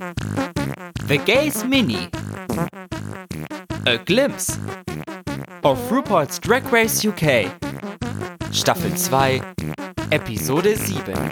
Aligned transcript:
The 0.00 1.18
Gays 1.26 1.62
Mini. 1.62 2.08
A 3.86 3.98
Glimpse 3.98 4.58
of 5.62 5.78
RuPaul's 5.90 6.38
Drag 6.40 6.64
Race 6.72 7.04
UK. 7.04 7.52
Staffel 8.50 8.96
2, 8.96 9.42
Episode 10.10 10.74
7. 10.74 11.30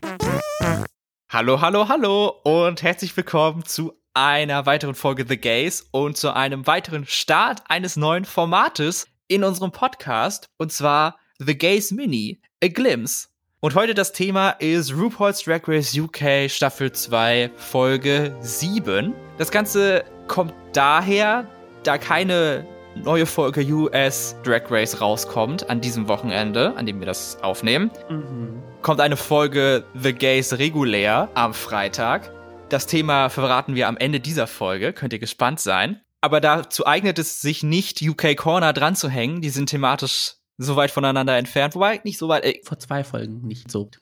Hallo, 1.31 1.63
hallo, 1.63 1.89
hallo 1.89 2.29
und 2.45 2.83
herzlich 2.83 3.17
willkommen 3.17 3.65
zu 3.65 3.95
einer 4.13 4.67
weiteren 4.67 4.95
Folge 4.95 5.25
The 5.27 5.39
Gays 5.39 5.89
und 5.91 6.19
zu 6.19 6.35
einem 6.35 6.67
weiteren 6.67 7.07
Start 7.07 7.63
eines 7.71 7.97
neuen 7.97 8.27
Formates 8.27 9.07
in 9.29 9.45
unserem 9.45 9.73
Podcast 9.73 10.45
und 10.59 10.73
zwar 10.75 11.19
The 11.39 11.57
Gays 11.57 11.91
Mini, 11.91 12.43
A 12.63 12.69
Glimpse 12.69 13.28
und 13.61 13.75
heute 13.75 13.95
das 13.95 14.13
Thema 14.13 14.51
ist 14.51 14.95
RuPaul's 14.95 15.43
Drag 15.43 15.63
Race 15.67 15.97
UK 15.97 16.49
Staffel 16.49 16.93
2 16.93 17.51
Folge 17.57 18.37
7. 18.41 19.13
Das 19.37 19.51
Ganze 19.51 20.05
kommt 20.29 20.55
daher, 20.73 21.49
da 21.83 21.99
keine 21.99 22.65
neue 22.95 23.27
Folge 23.27 23.63
US 23.73 24.37
Drag 24.45 24.71
Race 24.71 25.01
rauskommt 25.01 25.69
an 25.71 25.81
diesem 25.81 26.07
Wochenende, 26.07 26.77
an 26.77 26.87
dem 26.87 27.01
wir 27.01 27.07
das 27.07 27.43
aufnehmen. 27.43 27.91
Mhm. 28.09 28.63
Kommt 28.83 29.01
eine 29.01 29.17
Folge 29.17 29.85
The 29.95 30.13
Gays 30.13 30.59
regulär 30.59 31.29
am 31.35 31.53
Freitag. 31.53 32.31
Das 32.69 32.87
Thema 32.87 33.29
verraten 33.29 33.75
wir 33.75 33.89
am 33.89 33.97
Ende 33.97 34.21
dieser 34.21 34.47
Folge, 34.47 34.93
könnt 34.93 35.13
ihr 35.13 35.19
gespannt 35.19 35.59
sein. 35.59 36.01
Aber 36.21 36.41
dazu 36.41 36.87
eignet 36.87 37.19
es 37.19 37.41
sich 37.41 37.65
nicht, 37.65 38.03
UK 38.03 38.37
Corner 38.37 38.73
dran 38.73 38.95
zu 38.95 39.09
hängen. 39.09 39.41
Die 39.41 39.51
sind 39.51 39.71
thematisch 39.71 40.35
so 40.59 40.77
weit 40.77 40.91
voneinander 40.91 41.39
entfernt. 41.39 41.75
Wobei, 41.75 42.01
nicht 42.05 42.19
so 42.19 42.29
weit. 42.29 42.45
Ey. 42.45 42.61
Vor 42.65 42.79
zwei 42.79 43.05
Folgen 43.05 43.47
nicht 43.47 43.71
so. 43.71 43.91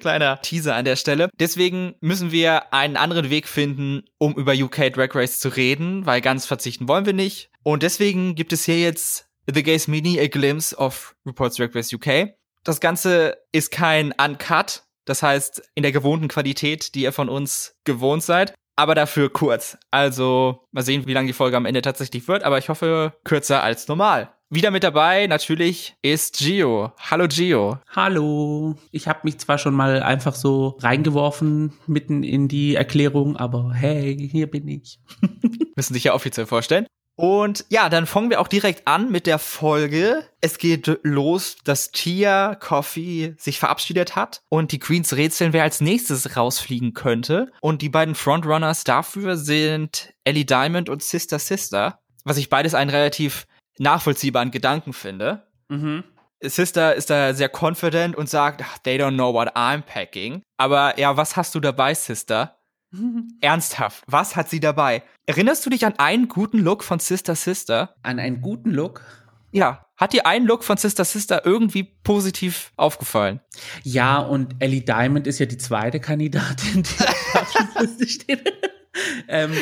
Kleiner 0.00 0.40
Teaser 0.40 0.74
an 0.74 0.84
der 0.84 0.96
Stelle. 0.96 1.28
Deswegen 1.38 1.94
müssen 2.00 2.32
wir 2.32 2.72
einen 2.72 2.96
anderen 2.96 3.30
Weg 3.30 3.46
finden, 3.46 4.04
um 4.18 4.34
über 4.34 4.52
UK 4.52 4.92
Drag 4.92 5.14
Race 5.14 5.38
zu 5.38 5.50
reden, 5.50 6.06
weil 6.06 6.20
ganz 6.20 6.46
verzichten 6.46 6.88
wollen 6.88 7.06
wir 7.06 7.12
nicht. 7.12 7.50
Und 7.62 7.82
deswegen 7.82 8.34
gibt 8.34 8.52
es 8.52 8.64
hier 8.64 8.80
jetzt 8.80 9.28
The 9.52 9.62
Gays 9.62 9.88
Mini, 9.88 10.18
A 10.20 10.26
Glimpse 10.26 10.76
of 10.76 11.14
Reports 11.26 11.56
Drag 11.56 11.74
Race 11.74 11.92
UK. 11.92 12.34
Das 12.62 12.80
Ganze 12.80 13.36
ist 13.52 13.70
kein 13.70 14.12
Uncut, 14.12 14.84
das 15.04 15.22
heißt 15.22 15.62
in 15.74 15.82
der 15.82 15.92
gewohnten 15.92 16.28
Qualität, 16.28 16.94
die 16.94 17.02
ihr 17.02 17.12
von 17.12 17.28
uns 17.28 17.74
gewohnt 17.84 18.22
seid, 18.22 18.54
aber 18.76 18.94
dafür 18.94 19.30
kurz. 19.30 19.78
Also 19.90 20.66
mal 20.72 20.82
sehen, 20.82 21.06
wie 21.06 21.12
lange 21.12 21.26
die 21.26 21.32
Folge 21.32 21.56
am 21.56 21.66
Ende 21.66 21.82
tatsächlich 21.82 22.26
wird, 22.28 22.42
aber 22.42 22.58
ich 22.58 22.68
hoffe 22.68 23.14
kürzer 23.24 23.62
als 23.62 23.88
normal. 23.88 24.30
Wieder 24.50 24.70
mit 24.70 24.84
dabei 24.84 25.26
natürlich 25.26 25.96
ist 26.02 26.38
Gio. 26.38 26.92
Hallo 26.98 27.26
Gio. 27.26 27.78
Hallo. 27.88 28.76
Ich 28.92 29.08
habe 29.08 29.20
mich 29.24 29.38
zwar 29.38 29.58
schon 29.58 29.74
mal 29.74 30.02
einfach 30.02 30.34
so 30.34 30.76
reingeworfen 30.80 31.72
mitten 31.86 32.22
in 32.22 32.46
die 32.46 32.74
Erklärung, 32.74 33.36
aber 33.36 33.72
hey, 33.72 34.16
hier 34.30 34.48
bin 34.48 34.68
ich. 34.68 35.00
Müssen 35.76 35.94
sich 35.94 36.04
ja 36.04 36.14
offiziell 36.14 36.46
vorstellen. 36.46 36.86
Und 37.16 37.64
ja, 37.68 37.88
dann 37.88 38.06
fangen 38.06 38.30
wir 38.30 38.40
auch 38.40 38.48
direkt 38.48 38.88
an 38.88 39.10
mit 39.10 39.26
der 39.26 39.38
Folge. 39.38 40.24
Es 40.40 40.58
geht 40.58 40.98
los, 41.02 41.56
dass 41.64 41.92
Tia 41.92 42.56
Coffee 42.56 43.34
sich 43.38 43.58
verabschiedet 43.58 44.16
hat 44.16 44.42
und 44.48 44.72
die 44.72 44.80
Queens 44.80 45.14
rätseln, 45.14 45.52
wer 45.52 45.62
als 45.62 45.80
nächstes 45.80 46.36
rausfliegen 46.36 46.92
könnte. 46.92 47.52
Und 47.60 47.82
die 47.82 47.88
beiden 47.88 48.16
Frontrunners 48.16 48.84
dafür 48.84 49.36
sind 49.36 50.12
Ellie 50.24 50.44
Diamond 50.44 50.88
und 50.88 51.02
Sister 51.02 51.38
Sister, 51.38 52.00
was 52.24 52.36
ich 52.36 52.50
beides 52.50 52.74
einen 52.74 52.90
relativ 52.90 53.46
nachvollziehbaren 53.78 54.50
Gedanken 54.50 54.92
finde. 54.92 55.46
Mhm. 55.68 56.04
Sister 56.40 56.94
ist 56.94 57.10
da 57.10 57.32
sehr 57.32 57.48
confident 57.48 58.16
und 58.16 58.28
sagt, 58.28 58.62
they 58.84 58.98
don't 58.98 59.14
know 59.14 59.32
what 59.32 59.56
I'm 59.56 59.82
packing. 59.82 60.42
Aber 60.58 60.98
ja, 60.98 61.16
was 61.16 61.36
hast 61.36 61.54
du 61.54 61.60
dabei, 61.60 61.94
Sister? 61.94 62.58
Ernsthaft, 63.40 64.04
was 64.06 64.36
hat 64.36 64.48
sie 64.48 64.60
dabei? 64.60 65.02
Erinnerst 65.26 65.64
du 65.66 65.70
dich 65.70 65.84
an 65.86 65.94
einen 65.98 66.28
guten 66.28 66.58
Look 66.58 66.84
von 66.84 66.98
Sister 66.98 67.34
Sister? 67.34 67.94
An 68.02 68.18
einen 68.18 68.40
guten 68.40 68.70
Look? 68.70 69.02
Ja. 69.52 69.86
Hat 69.96 70.12
dir 70.12 70.26
ein 70.26 70.44
Look 70.44 70.64
von 70.64 70.76
Sister 70.76 71.04
Sister 71.04 71.46
irgendwie 71.46 71.84
positiv 71.84 72.72
aufgefallen? 72.76 73.40
Ja, 73.84 74.18
und 74.18 74.56
Ellie 74.58 74.80
Diamond 74.80 75.26
ist 75.28 75.38
ja 75.38 75.46
die 75.46 75.56
zweite 75.56 76.00
Kandidatin, 76.00 76.82
die 76.82 77.04
auf 77.38 77.96
der 78.00 78.06
steht. 78.06 78.52
ähm. 79.28 79.52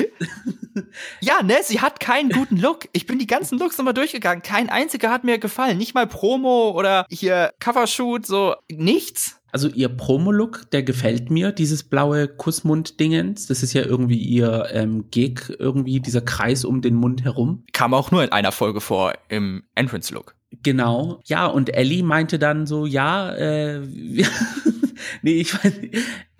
Ja, 1.20 1.42
ne, 1.42 1.56
sie 1.62 1.80
hat 1.80 2.00
keinen 2.00 2.30
guten 2.30 2.56
Look. 2.56 2.88
Ich 2.92 3.06
bin 3.06 3.18
die 3.18 3.26
ganzen 3.26 3.58
Looks 3.58 3.76
nochmal 3.76 3.94
durchgegangen. 3.94 4.42
Kein 4.42 4.70
einziger 4.70 5.10
hat 5.10 5.24
mir 5.24 5.38
gefallen. 5.38 5.76
Nicht 5.76 5.94
mal 5.94 6.06
Promo 6.06 6.70
oder 6.70 7.06
hier 7.10 7.52
Covershoot, 7.60 8.26
so 8.26 8.54
nichts. 8.70 9.41
Also 9.52 9.68
ihr 9.68 9.90
Promo-Look, 9.90 10.70
der 10.70 10.82
gefällt 10.82 11.30
mir, 11.30 11.52
dieses 11.52 11.84
blaue 11.84 12.26
Kussmund-Dingens. 12.26 13.46
Das 13.46 13.62
ist 13.62 13.74
ja 13.74 13.82
irgendwie 13.82 14.16
ihr 14.16 14.66
ähm, 14.72 15.10
Gig, 15.10 15.40
irgendwie 15.58 16.00
dieser 16.00 16.22
Kreis 16.22 16.64
um 16.64 16.80
den 16.80 16.94
Mund 16.94 17.22
herum. 17.22 17.64
Kam 17.72 17.92
auch 17.92 18.10
nur 18.10 18.24
in 18.24 18.32
einer 18.32 18.50
Folge 18.50 18.80
vor 18.80 19.12
im 19.28 19.62
Entrance-Look. 19.74 20.34
Genau. 20.62 21.20
Ja, 21.24 21.46
und 21.46 21.74
Ellie 21.74 22.02
meinte 22.02 22.38
dann 22.38 22.66
so, 22.66 22.86
ja, 22.86 23.30
äh, 23.34 23.80
nee, 25.22 25.40
ich 25.40 25.54
weiß, 25.54 25.72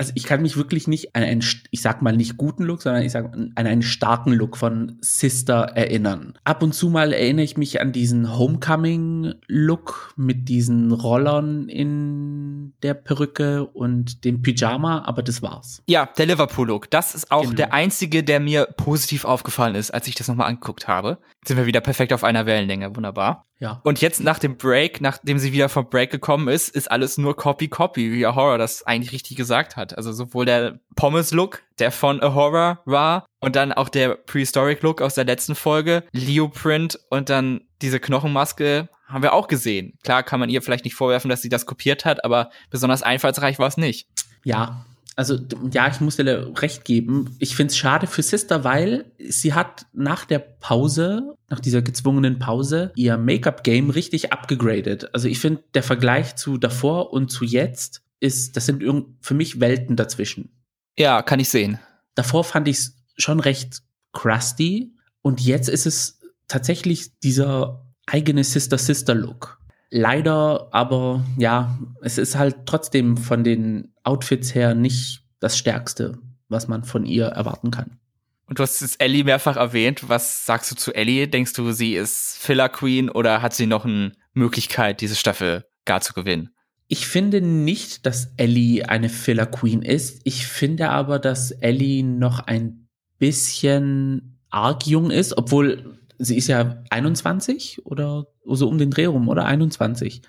also 0.03 0.13
ich 0.17 0.25
kann 0.25 0.43
mich 0.43 0.57
wirklich 0.57 0.89
nicht 0.89 1.15
an 1.15 1.23
einen, 1.23 1.45
ich 1.71 1.81
sag 1.81 2.03
mal 2.03 2.17
nicht 2.17 2.37
guten 2.37 2.65
Look, 2.65 2.83
sondern 2.83 3.05
ich 3.05 3.13
sag 3.13 3.33
an 3.33 3.53
einen 3.55 3.83
starken 3.83 4.33
Look 4.33 4.57
von 4.57 4.99
Sister 5.01 5.71
erinnern. 5.77 6.35
Ab 6.43 6.65
und 6.65 6.75
zu 6.75 6.91
mal 6.91 7.13
erinnere 7.13 7.45
ich 7.45 7.57
mich 7.57 7.81
an 7.81 7.93
diesen 7.93 8.37
Homecoming-Look 8.37 10.15
mit 10.17 10.49
diesen 10.49 10.91
Rollern 10.91 11.69
in 11.69 12.73
der 12.83 12.95
Perücke 12.95 13.65
und 13.65 14.25
dem 14.25 14.43
Pyjama, 14.43 15.05
aber 15.05 15.23
das 15.23 15.41
war's. 15.41 15.85
Ja, 15.87 16.09
der 16.19 16.27
Liverpool-Look. 16.27 16.91
Das 16.91 17.15
ist 17.15 17.31
auch 17.31 17.43
genau. 17.43 17.55
der 17.55 17.73
einzige, 17.73 18.25
der 18.25 18.41
mir 18.41 18.67
positiv 18.77 19.25
aufgefallen 19.25 19.77
ist, 19.77 19.95
als 19.95 20.09
ich 20.09 20.17
das 20.17 20.27
nochmal 20.27 20.49
angeguckt 20.49 20.89
habe. 20.89 21.19
Jetzt 21.43 21.49
sind 21.49 21.59
wir 21.59 21.67
wieder 21.67 21.81
perfekt 21.81 22.13
auf 22.13 22.25
einer 22.25 22.45
Wellenlänge. 22.45 22.97
Wunderbar. 22.97 23.47
Ja. 23.63 23.81
Und 23.85 24.01
jetzt 24.01 24.21
nach 24.21 24.41
dem 24.41 24.57
Break, 24.57 25.01
nachdem 25.01 25.39
sie 25.39 25.53
wieder 25.53 25.69
vom 25.69 25.89
Break 25.89 26.11
gekommen 26.11 26.49
ist, 26.49 26.69
ist 26.69 26.91
alles 26.91 27.17
nur 27.17 27.37
Copy 27.37 27.69
Copy, 27.69 28.13
wie 28.13 28.27
Horror 28.27 28.59
das 28.59 28.85
eigentlich 28.85 29.13
richtig 29.13 29.37
gesagt 29.37 29.77
hat. 29.77 29.92
Also 29.97 30.13
sowohl 30.13 30.47
der 30.47 30.81
Pommes-Look, 30.97 31.63
der 31.79 31.91
von 31.91 32.23
A 32.23 32.35
Horror 32.35 32.81
war, 32.85 33.27
und 33.41 33.57
dann 33.57 33.73
auch 33.73 33.89
der 33.89 34.15
Prehistoric-Look 34.15 35.03
aus 35.03 35.15
der 35.15 35.25
letzten 35.25 35.55
Folge, 35.55 36.05
Leo-Print 36.13 36.99
und 37.11 37.29
dann 37.29 37.63
diese 37.81 38.01
Knochenmaske 38.01 38.89
haben 39.07 39.23
wir 39.23 39.33
auch 39.33 39.49
gesehen. 39.49 39.99
Klar 40.03 40.23
kann 40.23 40.41
man 40.41 40.49
ihr 40.49 40.63
vielleicht 40.63 40.85
nicht 40.85 40.95
vorwerfen, 40.95 41.29
dass 41.29 41.43
sie 41.43 41.49
das 41.49 41.67
kopiert 41.67 42.05
hat, 42.05 42.25
aber 42.25 42.51
besonders 42.71 43.03
einfallsreich 43.03 43.59
war 43.59 43.69
es 43.69 43.77
nicht. 43.77 44.09
Ja, 44.45 44.87
also 45.15 45.39
ja, 45.71 45.89
ich 45.89 46.01
muss 46.01 46.17
dir 46.17 46.53
recht 46.57 46.85
geben. 46.85 47.37
Ich 47.39 47.55
finde 47.55 47.73
es 47.73 47.77
schade 47.77 48.07
für 48.07 48.23
Sister, 48.23 48.65
weil 48.65 49.05
sie 49.19 49.53
hat 49.53 49.87
nach 49.93 50.25
der 50.25 50.39
Pause, 50.39 51.35
nach 51.49 51.61
dieser 51.61 51.83
gezwungenen 51.83 52.39
Pause, 52.39 52.93
ihr 52.97 53.19
Make-up-Game 53.19 53.91
richtig 53.91 54.33
abgegradet. 54.33 55.15
Also 55.15 55.29
ich 55.29 55.39
finde, 55.39 55.63
der 55.75 55.83
Vergleich 55.83 56.37
zu 56.37 56.57
davor 56.57 57.13
und 57.13 57.31
zu 57.31 57.45
jetzt 57.45 58.03
ist, 58.23 58.57
das 58.57 58.67
sind 58.67 58.85
für 59.21 59.35
mich 59.35 59.61
Welten 59.61 59.97
dazwischen. 59.97 60.51
Ja, 60.97 61.23
kann 61.23 61.41
ich 61.41 61.49
sehen. 61.49 61.79
Davor 62.15 62.45
fand 62.45 62.69
ich 62.69 62.79
es 62.79 62.97
schon 63.17 63.41
recht 63.41 63.83
crusty 64.13 64.95
und 65.23 65.41
jetzt 65.41 65.69
ist 65.69 65.87
es 65.87 66.21
tatsächlich 66.49 67.19
dieser 67.21 67.85
eigene 68.07 68.45
Sister-Sister-Look. 68.45 69.59
Leider, 69.91 70.69
aber 70.73 71.25
ja, 71.37 71.79
es 72.01 72.19
ist 72.19 72.37
halt 72.37 72.67
trotzdem 72.67 73.17
von 73.17 73.45
den 73.45 73.93
Outfits 74.05 74.55
her 74.55 74.75
nicht 74.75 75.25
das 75.41 75.59
Stärkste, 75.59 76.19
was 76.49 76.69
man 76.69 76.85
von 76.85 77.05
ihr 77.05 77.27
erwarten 77.27 77.71
kann. 77.71 77.99
Und 78.47 78.59
du 78.59 78.63
hast 78.63 78.81
jetzt 78.81 79.01
Ellie 79.01 79.25
mehrfach 79.25 79.57
erwähnt. 79.57 80.09
Was 80.09 80.45
sagst 80.45 80.71
du 80.71 80.75
zu 80.75 80.95
Ellie? 80.95 81.27
Denkst 81.27 81.55
du, 81.55 81.73
sie 81.73 81.95
ist 81.95 82.37
Filler 82.39 82.69
Queen 82.69 83.09
oder 83.09 83.43
hat 83.43 83.55
sie 83.55 83.67
noch 83.67 83.85
eine 83.85 84.13
Möglichkeit, 84.35 85.01
diese 85.01 85.17
Staffel 85.17 85.65
gar 85.85 86.01
zu 86.01 86.13
gewinnen? 86.13 86.51
Ich 86.93 87.07
finde 87.07 87.41
nicht, 87.41 88.05
dass 88.05 88.35
Ellie 88.37 88.87
eine 88.87 89.09
Filler 89.09 89.47
Queen 89.47 89.81
ist. 89.81 90.21
Ich 90.25 90.47
finde 90.47 90.91
aber, 90.91 91.19
dass 91.19 91.51
Ellie 91.51 92.03
noch 92.03 92.41
ein 92.41 92.87
bisschen 93.19 94.39
arg 94.51 94.87
jung 94.87 95.11
ist, 95.11 95.39
obwohl 95.39 95.99
sie 96.19 96.37
ist 96.37 96.49
ja 96.49 96.85
21 96.91 97.87
oder 97.87 98.27
so 98.45 98.69
um 98.69 98.77
den 98.77 98.91
Dreh 98.91 99.07
rum, 99.07 99.31
oder 99.31 99.47
21. 99.47 100.21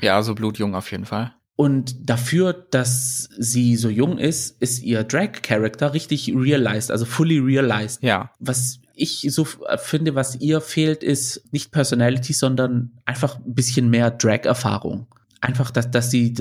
Ja, 0.00 0.22
so 0.22 0.34
blutjung 0.34 0.74
auf 0.74 0.90
jeden 0.90 1.04
Fall. 1.04 1.34
Und 1.56 2.08
dafür, 2.08 2.54
dass 2.54 3.28
sie 3.36 3.76
so 3.76 3.90
jung 3.90 4.16
ist, 4.16 4.62
ist 4.62 4.82
ihr 4.82 5.04
Drag-Character 5.04 5.92
richtig 5.92 6.32
realized, 6.34 6.90
also 6.90 7.04
fully 7.04 7.38
realized. 7.38 8.02
Ja. 8.02 8.30
Was 8.38 8.80
ich 8.94 9.26
so 9.28 9.46
finde, 9.76 10.14
was 10.14 10.36
ihr 10.40 10.62
fehlt, 10.62 11.02
ist 11.02 11.52
nicht 11.52 11.70
Personality, 11.70 12.32
sondern 12.32 12.92
einfach 13.04 13.36
ein 13.36 13.54
bisschen 13.54 13.90
mehr 13.90 14.10
Drag-Erfahrung. 14.10 15.06
Einfach, 15.40 15.70
dass, 15.70 15.90
dass 15.90 16.10
sie 16.10 16.34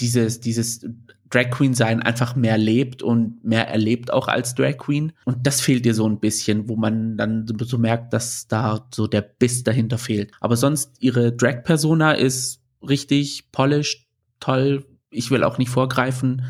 dieses, 0.00 0.40
dieses 0.40 0.86
Drag 1.30 1.50
Queen 1.50 1.74
sein 1.74 2.02
einfach 2.02 2.34
mehr 2.34 2.58
lebt 2.58 3.02
und 3.02 3.44
mehr 3.44 3.68
erlebt 3.68 4.12
auch 4.12 4.26
als 4.26 4.54
Drag 4.54 4.76
Queen. 4.78 5.12
Und 5.24 5.46
das 5.46 5.60
fehlt 5.60 5.86
ihr 5.86 5.94
so 5.94 6.08
ein 6.08 6.18
bisschen, 6.18 6.68
wo 6.68 6.76
man 6.76 7.16
dann 7.16 7.46
so 7.60 7.78
merkt, 7.78 8.12
dass 8.12 8.48
da 8.48 8.88
so 8.92 9.06
der 9.06 9.22
Biss 9.22 9.62
dahinter 9.62 9.98
fehlt. 9.98 10.32
Aber 10.40 10.56
sonst 10.56 10.96
ihre 10.98 11.32
Drag 11.32 11.62
Persona 11.62 12.12
ist 12.12 12.62
richtig 12.86 13.52
polished, 13.52 14.08
toll. 14.40 14.84
Ich 15.10 15.30
will 15.30 15.44
auch 15.44 15.58
nicht 15.58 15.70
vorgreifen. 15.70 16.44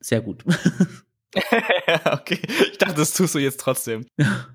sehr 0.00 0.20
gut. 0.20 0.44
okay, 2.04 2.40
ich 2.70 2.78
dachte, 2.78 2.96
das 2.96 3.14
tust 3.14 3.34
du 3.34 3.38
jetzt 3.38 3.58
trotzdem. 3.58 4.04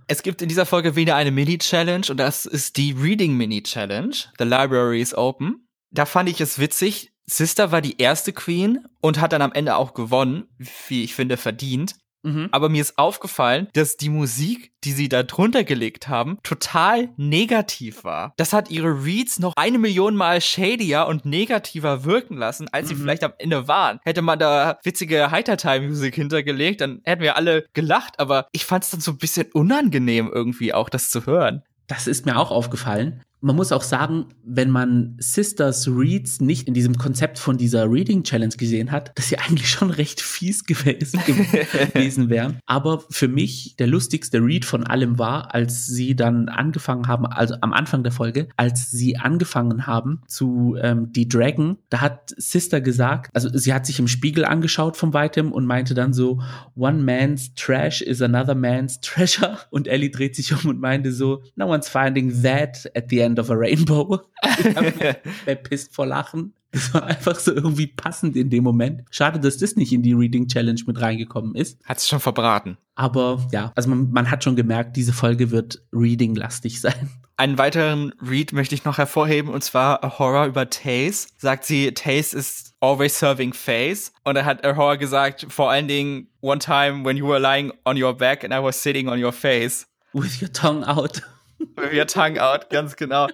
es 0.07 0.21
gibt 0.21 0.41
in 0.41 0.49
dieser 0.49 0.65
Folge 0.65 0.95
wieder 0.95 1.15
eine 1.15 1.31
Mini-Challenge 1.31 2.05
und 2.09 2.17
das 2.17 2.45
ist 2.45 2.77
die 2.77 2.91
Reading 2.91 3.35
Mini-Challenge. 3.35 4.15
The 4.37 4.43
Library 4.43 5.01
is 5.01 5.15
Open. 5.15 5.66
Da 5.91 6.05
fand 6.05 6.29
ich 6.29 6.41
es 6.41 6.59
witzig. 6.59 7.11
Sister 7.25 7.71
war 7.71 7.81
die 7.81 7.99
erste 7.99 8.31
Queen 8.31 8.85
und 9.01 9.19
hat 9.19 9.33
dann 9.33 9.41
am 9.41 9.51
Ende 9.51 9.75
auch 9.75 9.93
gewonnen, 9.93 10.45
wie 10.87 11.03
ich 11.03 11.13
finde, 11.13 11.37
verdient. 11.37 11.95
Mhm. 12.23 12.49
Aber 12.51 12.69
mir 12.69 12.81
ist 12.81 12.97
aufgefallen, 12.97 13.67
dass 13.73 13.97
die 13.97 14.09
Musik, 14.09 14.71
die 14.83 14.91
sie 14.91 15.07
da 15.07 15.23
drunter 15.23 15.63
gelegt 15.63 16.07
haben, 16.07 16.39
total 16.43 17.09
negativ 17.15 18.03
war. 18.03 18.33
Das 18.37 18.53
hat 18.53 18.69
ihre 18.69 19.05
Reads 19.05 19.39
noch 19.39 19.53
eine 19.55 19.77
Million 19.77 20.15
Mal 20.15 20.41
shadier 20.41 21.07
und 21.07 21.25
negativer 21.25 22.03
wirken 22.05 22.35
lassen, 22.35 22.67
als 22.71 22.85
mhm. 22.85 22.89
sie 22.89 23.01
vielleicht 23.01 23.23
am 23.23 23.33
Ende 23.37 23.67
waren. 23.67 23.99
Hätte 24.03 24.21
man 24.21 24.39
da 24.39 24.79
witzige 24.83 25.31
Heitertime-Musik 25.31 26.15
hintergelegt, 26.15 26.81
dann 26.81 27.01
hätten 27.03 27.21
wir 27.21 27.35
alle 27.35 27.65
gelacht, 27.73 28.19
aber 28.19 28.47
ich 28.51 28.65
fand 28.65 28.83
es 28.83 28.89
dann 28.89 29.01
so 29.01 29.11
ein 29.11 29.17
bisschen 29.17 29.51
unangenehm 29.53 30.31
irgendwie 30.33 30.73
auch, 30.73 30.89
das 30.89 31.09
zu 31.09 31.25
hören. 31.25 31.63
Das 31.87 32.07
ist 32.07 32.25
mir 32.25 32.37
auch 32.37 32.51
aufgefallen 32.51 33.23
man 33.39 33.55
muss 33.55 33.71
auch 33.71 33.83
sagen, 33.83 34.25
wenn 34.43 34.71
man 34.71 35.15
Sisters 35.19 35.87
Reads 35.87 36.41
nicht 36.41 36.67
in 36.67 36.73
diesem 36.73 36.97
Konzept 36.97 37.37
von 37.37 37.57
dieser 37.57 37.89
Reading 37.89 38.23
Challenge 38.23 38.55
gesehen 38.55 38.91
hat, 38.91 39.17
dass 39.17 39.29
sie 39.29 39.37
eigentlich 39.37 39.69
schon 39.69 39.91
recht 39.91 40.21
fies 40.21 40.65
gewesen, 40.65 41.19
gewesen 41.93 42.29
wären. 42.29 42.59
Aber 42.65 43.03
für 43.09 43.27
mich 43.27 43.75
der 43.77 43.87
lustigste 43.87 44.39
Read 44.39 44.65
von 44.65 44.85
allem 44.85 45.19
war, 45.19 45.53
als 45.53 45.85
sie 45.85 46.15
dann 46.15 46.49
angefangen 46.49 47.07
haben, 47.07 47.27
also 47.27 47.55
am 47.61 47.73
Anfang 47.73 48.03
der 48.03 48.11
Folge, 48.11 48.47
als 48.57 48.89
sie 48.89 49.17
angefangen 49.17 49.85
haben 49.85 50.21
zu 50.27 50.75
ähm, 50.81 51.11
die 51.11 51.27
Dragon, 51.27 51.77
da 51.89 52.01
hat 52.01 52.33
Sister 52.37 52.81
gesagt, 52.81 53.29
also 53.35 53.49
sie 53.53 53.73
hat 53.73 53.85
sich 53.85 53.99
im 53.99 54.07
Spiegel 54.07 54.45
angeschaut 54.45 54.97
von 54.97 55.13
weitem 55.13 55.51
und 55.51 55.65
meinte 55.65 55.93
dann 55.93 56.13
so, 56.13 56.41
one 56.75 57.03
man's 57.03 57.53
trash 57.53 58.01
is 58.01 58.21
another 58.21 58.55
man's 58.55 58.99
treasure. 59.01 59.59
Und 59.69 59.87
Ellie 59.87 60.09
dreht 60.09 60.35
sich 60.35 60.53
um 60.53 60.69
und 60.69 60.79
meinte 60.79 61.11
so, 61.11 61.43
no 61.55 61.67
one's 61.67 61.87
finding 61.87 62.41
that 62.41 62.89
at 62.95 63.09
the 63.09 63.19
end 63.19 63.26
End 63.27 63.39
of 63.39 63.49
a 63.49 63.53
Rainbow. 63.53 64.21
Ich 64.59 64.75
habe 64.75 65.17
bepisst 65.45 65.93
vor 65.93 66.05
Lachen. 66.05 66.53
Es 66.71 66.93
war 66.93 67.03
einfach 67.03 67.37
so 67.39 67.53
irgendwie 67.53 67.87
passend 67.87 68.35
in 68.35 68.49
dem 68.49 68.63
Moment. 68.63 69.03
Schade, 69.09 69.39
dass 69.39 69.57
das 69.57 69.75
nicht 69.75 69.91
in 69.93 70.01
die 70.03 70.13
Reading 70.13 70.47
Challenge 70.47 70.79
mit 70.85 70.99
reingekommen 71.01 71.55
ist. 71.55 71.79
Hat 71.85 71.97
es 71.97 72.07
schon 72.07 72.19
verbraten. 72.19 72.77
Aber 72.95 73.45
ja, 73.51 73.71
also 73.75 73.89
man, 73.89 74.11
man 74.11 74.31
hat 74.31 74.43
schon 74.43 74.55
gemerkt, 74.55 74.95
diese 74.95 75.13
Folge 75.13 75.51
wird 75.51 75.81
Reading-lastig 75.93 76.81
sein. 76.81 77.09
Einen 77.35 77.57
weiteren 77.57 78.13
Read 78.21 78.53
möchte 78.53 78.73
ich 78.73 78.83
noch 78.83 78.97
hervorheben, 78.97 79.51
und 79.51 79.63
zwar 79.63 80.03
A 80.03 80.17
Horror 80.17 80.47
über 80.47 80.69
Taze. 80.69 81.27
Sagt 81.37 81.65
sie, 81.65 81.93
Taze 81.93 82.35
ist 82.35 82.73
always 82.79 83.19
serving 83.19 83.53
face. 83.53 84.11
Und 84.23 84.35
da 84.35 84.45
hat 84.45 84.65
A 84.65 84.75
Horror 84.75 84.97
gesagt, 84.97 85.45
vor 85.49 85.69
allen 85.69 85.87
Dingen, 85.87 86.29
one 86.41 86.59
time 86.59 87.05
when 87.05 87.17
you 87.17 87.27
were 87.27 87.39
lying 87.39 87.71
on 87.85 88.01
your 88.01 88.15
back 88.17 88.43
and 88.43 88.53
I 88.53 88.63
was 88.63 88.81
sitting 88.81 89.07
on 89.07 89.23
your 89.23 89.33
face. 89.33 89.85
With 90.13 90.41
your 90.41 90.51
tongue 90.51 90.83
out. 90.83 91.21
Wir 91.59 92.07
Tongue 92.07 92.39
Out, 92.39 92.69
ganz 92.69 92.95
genau. 92.95 93.27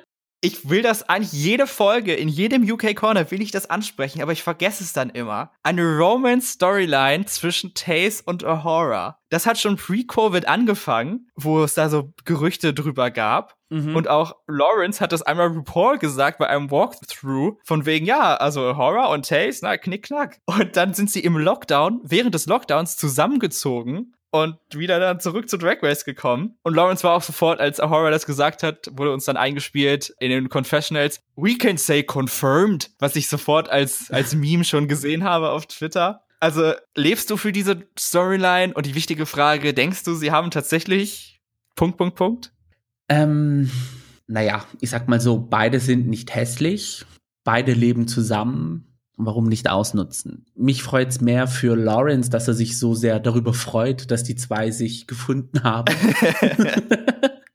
Ich 0.46 0.70
will 0.70 0.82
das 0.82 1.08
eigentlich 1.08 1.32
jede 1.32 1.68
Folge, 1.68 2.14
in 2.14 2.28
jedem 2.28 2.70
UK 2.70 2.98
Corner 2.98 3.32
will 3.32 3.42
ich 3.42 3.52
das 3.52 3.70
ansprechen, 3.70 4.22
aber 4.22 4.34
ich 4.34 4.44
vergesse 4.44 4.84
es 4.84 4.92
dann 4.92 5.10
immer. 5.10 5.54
Eine 5.64 5.98
Romance-Storyline 5.98 7.24
zwischen 7.28 7.74
Taze 7.76 8.24
und 8.26 8.44
Ahura. 8.44 9.18
Das 9.30 9.46
hat 9.46 9.58
schon 9.58 9.78
pre-Covid 9.78 10.46
angefangen, 10.46 11.30
wo 11.36 11.64
es 11.64 11.76
da 11.76 11.88
so 11.88 12.12
Gerüchte 12.26 12.74
drüber 12.74 13.10
gab. 13.10 13.56
Mhm. 13.70 13.96
Und 13.96 14.10
auch 14.10 14.36
Lawrence 14.48 15.00
hat 15.00 15.14
das 15.14 15.22
einmal 15.22 15.48
RuPaul 15.48 15.98
gesagt 15.98 16.40
bei 16.40 16.48
einem 16.50 16.70
Walkthrough 16.70 17.58
von 17.64 17.86
wegen, 17.86 18.06
ja, 18.06 18.36
also 18.36 18.66
Ahura 18.66 19.14
und 19.14 19.26
Taze, 19.26 19.60
na, 19.62 19.78
knickknack. 19.78 20.40
Und 20.46 20.76
dann 20.76 20.94
sind 20.94 21.10
sie 21.10 21.22
im 21.22 21.38
Lockdown, 21.38 22.02
während 22.04 22.36
des 22.36 22.48
Lockdowns 22.48 22.98
zusammengezogen 22.98 24.14
und 24.34 24.58
wieder 24.74 25.00
dann 25.00 25.20
zurück 25.20 25.48
zu 25.48 25.58
Drag 25.58 25.84
Race 25.84 26.06
gekommen. 26.06 26.58
Und 26.64 26.74
Lawrence 26.74 27.04
war 27.04 27.14
auch 27.14 27.22
sofort, 27.22 27.60
als 27.60 27.80
Ahura 27.80 28.10
das 28.10 28.26
gesagt 28.26 28.64
hat, 28.64 28.90
wurde 28.94 29.14
uns 29.14 29.26
dann 29.26 29.38
eingespielt 29.38 30.12
in 30.20 30.32
den 30.32 30.50
Confessionals. 30.50 31.20
We 31.36 31.56
can 31.56 31.78
say 31.78 32.02
confirmed, 32.02 32.90
was 32.98 33.16
ich 33.16 33.28
sofort 33.28 33.70
als, 33.70 34.10
als 34.10 34.34
Meme 34.36 34.64
schon 34.64 34.88
gesehen 34.88 35.24
habe 35.24 35.52
auf 35.52 35.68
Twitter. 35.68 36.24
Also 36.40 36.74
lebst 36.96 37.30
du 37.30 37.38
für 37.38 37.52
diese 37.52 37.88
Storyline? 37.98 38.74
Und 38.74 38.88
die 38.88 38.96
wichtige 38.96 39.28
Frage, 39.28 39.72
denkst 39.76 40.04
du, 40.04 40.16
sie 40.16 40.32
haben 40.32 40.50
tatsächlich 40.50 41.40
Punkt, 41.76 41.98
Punkt, 41.98 42.16
Punkt? 42.16 42.54
Ähm, 43.10 43.70
naja, 44.26 44.66
ich 44.82 44.90
sag 44.90 45.08
mal 45.08 45.22
so, 45.22 45.38
beide 45.38 45.80
sind 45.80 46.08
nicht 46.08 46.34
hässlich. 46.34 47.06
Beide 47.44 47.74
leben 47.74 48.08
zusammen 48.08 48.93
warum 49.18 49.48
nicht 49.48 49.70
ausnutzen? 49.70 50.46
Mich 50.56 50.84
freut's 50.84 51.22
mehr 51.22 51.48
für 51.48 51.76
Lawrence, 51.76 52.30
dass 52.30 52.48
er 52.48 52.54
sich 52.54 52.78
so 52.78 52.94
sehr 52.96 53.20
darüber 53.20 53.54
freut, 53.54 54.12
dass 54.12 54.24
die 54.24 54.36
zwei 54.36 54.72
sich 54.72 55.08
gefunden 55.08 55.64
haben. 55.64 55.94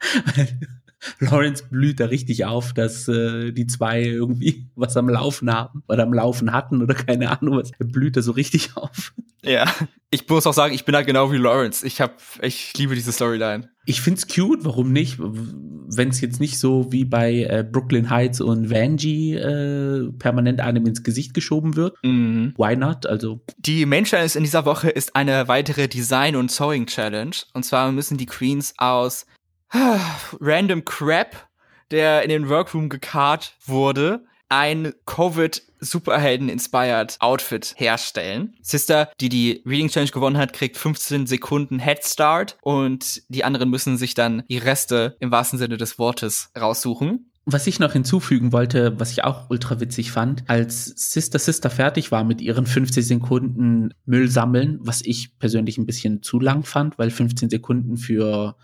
Lawrence 1.20 1.64
blüht 1.70 2.00
da 2.00 2.06
richtig 2.06 2.44
auf, 2.44 2.72
dass 2.72 3.08
äh, 3.08 3.52
die 3.52 3.66
zwei 3.66 4.02
irgendwie 4.02 4.66
was 4.74 4.96
am 4.96 5.08
Laufen 5.08 5.52
haben 5.52 5.82
oder 5.88 6.02
am 6.02 6.12
Laufen 6.12 6.52
hatten 6.52 6.82
oder 6.82 6.94
keine 6.94 7.30
Ahnung 7.30 7.58
was. 7.58 7.70
Er 7.78 7.86
blüht 7.86 8.16
da 8.16 8.22
so 8.22 8.32
richtig 8.32 8.70
auf. 8.76 9.12
Ja, 9.44 9.72
ich 10.10 10.28
muss 10.28 10.46
auch 10.46 10.52
sagen, 10.52 10.74
ich 10.74 10.84
bin 10.84 10.96
halt 10.96 11.06
genau 11.06 11.30
wie 11.30 11.36
Lawrence. 11.36 11.86
Ich 11.86 12.00
hab, 12.00 12.20
ich 12.42 12.76
liebe 12.76 12.96
diese 12.96 13.12
Storyline. 13.12 13.68
Ich 13.84 14.00
find's 14.00 14.26
cute, 14.26 14.64
warum 14.64 14.92
nicht? 14.92 15.16
Wenn 15.18 16.08
es 16.08 16.20
jetzt 16.20 16.40
nicht 16.40 16.58
so 16.58 16.90
wie 16.92 17.04
bei 17.04 17.44
äh, 17.44 17.64
Brooklyn 17.70 18.10
Heights 18.10 18.40
und 18.40 18.68
Vanjie 18.68 19.34
äh, 19.34 20.10
permanent 20.18 20.60
einem 20.60 20.86
ins 20.86 21.04
Gesicht 21.04 21.34
geschoben 21.34 21.76
wird. 21.76 21.96
Mhm. 22.02 22.52
Why 22.58 22.76
not? 22.76 23.06
Also 23.06 23.40
die 23.58 23.86
Main 23.86 24.04
Challenge 24.04 24.32
in 24.34 24.42
dieser 24.42 24.66
Woche 24.66 24.90
ist 24.90 25.14
eine 25.14 25.46
weitere 25.46 25.88
Design- 25.88 26.36
und 26.36 26.50
Sewing 26.50 26.86
Challenge. 26.86 27.36
Und 27.54 27.64
zwar 27.64 27.92
müssen 27.92 28.18
die 28.18 28.26
Queens 28.26 28.74
aus 28.76 29.24
random 30.40 30.84
Crap, 30.84 31.48
der 31.90 32.22
in 32.22 32.28
den 32.28 32.48
Workroom 32.48 32.88
gekarrt 32.88 33.56
wurde, 33.66 34.24
ein 34.48 34.94
Covid-Superhelden-inspired 35.04 37.16
Outfit 37.20 37.74
herstellen. 37.76 38.56
Sister, 38.62 39.10
die 39.20 39.28
die 39.28 39.62
Reading 39.66 39.88
Challenge 39.88 40.10
gewonnen 40.10 40.38
hat, 40.38 40.54
kriegt 40.54 40.78
15 40.78 41.26
Sekunden 41.26 41.80
Head 41.80 42.04
Start 42.04 42.56
und 42.62 43.22
die 43.28 43.44
anderen 43.44 43.68
müssen 43.68 43.98
sich 43.98 44.14
dann 44.14 44.42
die 44.48 44.58
Reste 44.58 45.16
im 45.20 45.30
wahrsten 45.30 45.58
Sinne 45.58 45.76
des 45.76 45.98
Wortes 45.98 46.50
raussuchen. 46.58 47.28
Was 47.50 47.66
ich 47.66 47.78
noch 47.78 47.92
hinzufügen 47.92 48.52
wollte, 48.52 49.00
was 49.00 49.10
ich 49.10 49.24
auch 49.24 49.48
ultra 49.48 49.80
witzig 49.80 50.12
fand, 50.12 50.44
als 50.48 50.84
Sister 50.84 51.38
Sister 51.38 51.70
fertig 51.70 52.12
war 52.12 52.22
mit 52.22 52.42
ihren 52.42 52.66
15 52.66 53.02
Sekunden 53.02 53.94
Müll 54.04 54.28
sammeln, 54.28 54.78
was 54.82 55.00
ich 55.02 55.38
persönlich 55.38 55.78
ein 55.78 55.86
bisschen 55.86 56.22
zu 56.22 56.40
lang 56.40 56.64
fand, 56.64 56.98
weil 56.98 57.10
15 57.10 57.48
Sekunden 57.48 57.96
für 57.96 58.54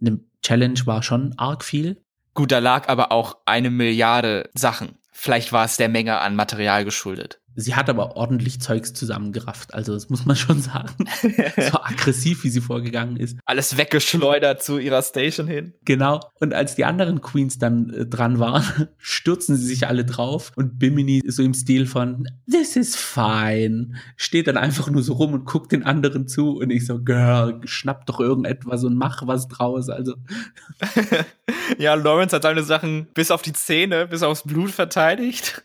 eine 0.00 0.20
Challenge 0.42 0.80
war 0.84 1.02
schon 1.02 1.34
arg 1.36 1.64
viel. 1.64 2.02
Gut, 2.34 2.52
da 2.52 2.58
lag 2.58 2.88
aber 2.88 3.12
auch 3.12 3.38
eine 3.44 3.70
Milliarde 3.70 4.50
Sachen. 4.54 4.98
Vielleicht 5.12 5.52
war 5.52 5.64
es 5.64 5.76
der 5.76 5.88
Menge 5.88 6.18
an 6.20 6.36
Material 6.36 6.84
geschuldet. 6.84 7.40
Sie 7.56 7.74
hat 7.74 7.90
aber 7.90 8.16
ordentlich 8.16 8.60
Zeugs 8.60 8.92
zusammengerafft, 8.92 9.74
also 9.74 9.92
das 9.92 10.08
muss 10.08 10.24
man 10.24 10.36
schon 10.36 10.60
sagen. 10.60 11.06
so 11.56 11.80
aggressiv, 11.82 12.44
wie 12.44 12.48
sie 12.48 12.60
vorgegangen 12.60 13.16
ist. 13.16 13.38
Alles 13.44 13.76
weggeschleudert 13.76 14.62
zu 14.62 14.78
ihrer 14.78 15.02
Station 15.02 15.46
hin. 15.46 15.74
Genau. 15.84 16.20
Und 16.40 16.54
als 16.54 16.76
die 16.76 16.84
anderen 16.84 17.20
Queens 17.20 17.58
dann 17.58 17.90
äh, 17.90 18.06
dran 18.06 18.38
waren, 18.38 18.88
stürzen 18.98 19.56
sie 19.56 19.66
sich 19.66 19.86
alle 19.86 20.04
drauf 20.04 20.52
und 20.56 20.78
Bimini 20.78 21.22
so 21.26 21.42
im 21.42 21.54
Stil 21.54 21.86
von 21.86 22.28
This 22.50 22.76
is 22.76 22.96
fine 22.96 23.94
steht 24.16 24.46
dann 24.46 24.56
einfach 24.56 24.90
nur 24.90 25.02
so 25.02 25.14
rum 25.14 25.34
und 25.34 25.44
guckt 25.44 25.72
den 25.72 25.84
anderen 25.84 26.28
zu 26.28 26.58
und 26.58 26.70
ich 26.70 26.86
so 26.86 27.02
Girl, 27.02 27.60
schnapp 27.64 28.06
doch 28.06 28.20
irgendetwas 28.20 28.84
und 28.84 28.94
mach 28.94 29.26
was 29.26 29.48
draus. 29.48 29.88
Also 29.88 30.14
ja, 31.78 31.94
Lawrence 31.94 32.34
hat 32.34 32.42
seine 32.42 32.62
Sachen 32.62 33.08
bis 33.14 33.30
auf 33.30 33.42
die 33.42 33.52
Zähne, 33.52 34.06
bis 34.06 34.22
aufs 34.22 34.42
Blut 34.44 34.70
verteidigt. 34.70 35.62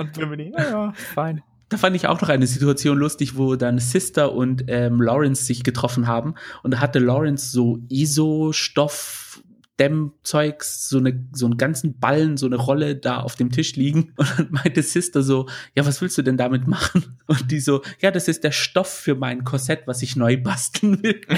Und 0.00 0.12
Bimini, 0.12 0.52
ja, 0.56 0.70
ja, 0.70 0.92
fein. 0.92 1.42
Da 1.68 1.76
fand 1.76 1.94
ich 1.94 2.08
auch 2.08 2.20
noch 2.20 2.28
eine 2.28 2.48
Situation 2.48 2.98
lustig, 2.98 3.36
wo 3.36 3.54
dann 3.54 3.78
Sister 3.78 4.32
und 4.32 4.64
ähm, 4.66 5.00
Lawrence 5.00 5.44
sich 5.44 5.62
getroffen 5.62 6.08
haben. 6.08 6.34
Und 6.64 6.72
da 6.72 6.80
hatte 6.80 6.98
Lawrence 6.98 7.52
so 7.52 7.78
ISO-Stoff 7.88 9.40
Dämmzeugs, 9.80 10.90
so, 10.90 10.98
eine, 10.98 11.26
so 11.32 11.46
einen 11.46 11.56
ganzen 11.56 11.98
Ballen, 11.98 12.36
so 12.36 12.44
eine 12.44 12.56
Rolle 12.56 12.96
da 12.96 13.20
auf 13.20 13.34
dem 13.34 13.50
Tisch 13.50 13.76
liegen. 13.76 14.12
Und 14.16 14.28
dann 14.36 14.48
meinte 14.50 14.82
Sister 14.82 15.22
so, 15.22 15.48
ja, 15.74 15.86
was 15.86 16.02
willst 16.02 16.18
du 16.18 16.22
denn 16.22 16.36
damit 16.36 16.66
machen? 16.68 17.18
Und 17.26 17.50
die 17.50 17.60
so, 17.60 17.80
ja, 18.00 18.10
das 18.10 18.28
ist 18.28 18.44
der 18.44 18.52
Stoff 18.52 18.88
für 18.88 19.14
mein 19.14 19.44
Korsett, 19.44 19.86
was 19.86 20.02
ich 20.02 20.16
neu 20.16 20.36
basteln 20.36 21.02
will. 21.02 21.22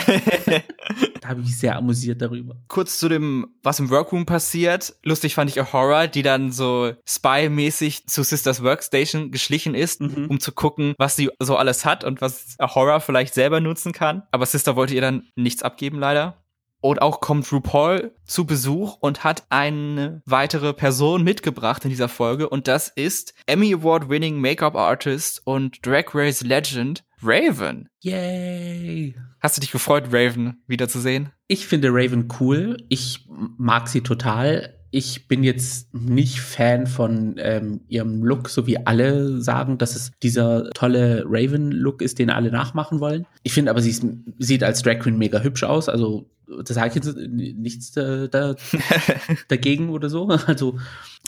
da 1.21 1.29
habe 1.29 1.41
ich 1.41 1.47
mich 1.47 1.59
sehr 1.59 1.77
amüsiert 1.77 2.21
darüber. 2.21 2.57
Kurz 2.67 2.99
zu 2.99 3.09
dem, 3.09 3.47
was 3.63 3.79
im 3.79 3.91
Workroom 3.91 4.27
passiert. 4.27 4.97
Lustig 5.05 5.37
fand 5.37 5.49
ich 5.49 5.61
auch 5.61 5.73
Horror, 5.73 6.09
die 6.09 6.23
dann 6.23 6.51
so 6.51 6.93
Spy-mäßig 7.07 8.09
zu 8.09 8.25
Sisters 8.25 8.63
Workstation 8.65 9.31
geschlichen 9.31 9.77
ist, 9.77 10.01
mhm. 10.01 10.27
um 10.27 10.41
zu 10.41 10.51
gucken, 10.51 10.95
was 10.99 11.15
sie 11.15 11.31
so 11.39 11.57
alles 11.57 11.85
hat 11.85 12.03
und 12.03 12.21
was 12.21 12.57
Horror 12.61 13.01
vielleicht 13.01 13.35
selber 13.35 13.61
nutzen 13.61 13.93
kann. 13.93 14.25
Aber 14.33 14.47
Sister 14.47 14.75
wollte 14.75 14.95
ihr 14.95 15.01
dann 15.01 15.29
nichts 15.37 15.63
abgeben, 15.63 16.01
leider. 16.01 16.42
Und 16.83 17.01
auch 17.01 17.21
kommt 17.21 17.51
RuPaul 17.53 18.12
zu 18.25 18.45
Besuch 18.45 18.97
und 18.99 19.23
hat 19.23 19.45
eine 19.51 20.21
weitere 20.27 20.73
Person 20.73 21.23
mitgebracht 21.23 21.85
in 21.85 21.91
dieser 21.91 22.09
Folge. 22.09 22.49
Und 22.49 22.67
das 22.67 22.89
ist 22.89 23.35
Emmy 23.47 23.73
Award 23.73 24.09
Winning 24.09 24.41
Make-up 24.41 24.75
Artist 24.75 25.43
und 25.45 25.87
Drag 25.87 26.12
Race 26.12 26.43
Legend 26.43 27.05
Raven. 27.23 27.89
Yay! 28.01 29.15
Hast 29.41 29.57
du 29.57 29.61
dich 29.61 29.71
gefreut, 29.71 30.07
Raven 30.11 30.61
wiederzusehen? 30.67 31.31
Ich 31.47 31.69
finde 31.69 31.91
Raven 31.93 32.29
cool. 32.41 32.77
Ich 32.89 33.29
mag 33.29 33.87
sie 33.87 34.01
total. 34.01 34.77
Ich 34.91 35.29
bin 35.29 35.45
jetzt 35.45 35.95
nicht 35.95 36.41
Fan 36.41 36.89
von 36.89 37.37
ähm, 37.39 37.83
ihrem 37.87 38.25
Look, 38.25 38.49
so 38.49 38.67
wie 38.67 38.85
alle 38.85 39.41
sagen, 39.41 39.79
dass 39.79 39.95
es 39.95 40.11
dieser 40.21 40.69
tolle 40.71 41.25
Raven-Look 41.27 42.03
ist, 42.03 42.19
den 42.19 42.29
alle 42.29 42.51
nachmachen 42.51 42.99
wollen. 42.99 43.25
Ich 43.45 43.53
finde 43.53 43.71
aber, 43.71 43.81
sie 43.81 43.91
ist, 43.91 44.05
sieht 44.39 44.65
als 44.65 44.83
Drag 44.83 44.99
Queen 44.99 45.17
mega 45.17 45.41
hübsch 45.41 45.62
aus. 45.62 45.89
Also, 45.89 46.29
das 46.62 46.75
sage 46.75 46.88
ich 46.88 46.94
jetzt 46.94 47.16
nichts 47.16 47.92
da, 47.92 48.26
da, 48.26 48.54
dagegen 49.49 49.90
oder 49.90 50.09
so. 50.11 50.28
Also, 50.47 50.78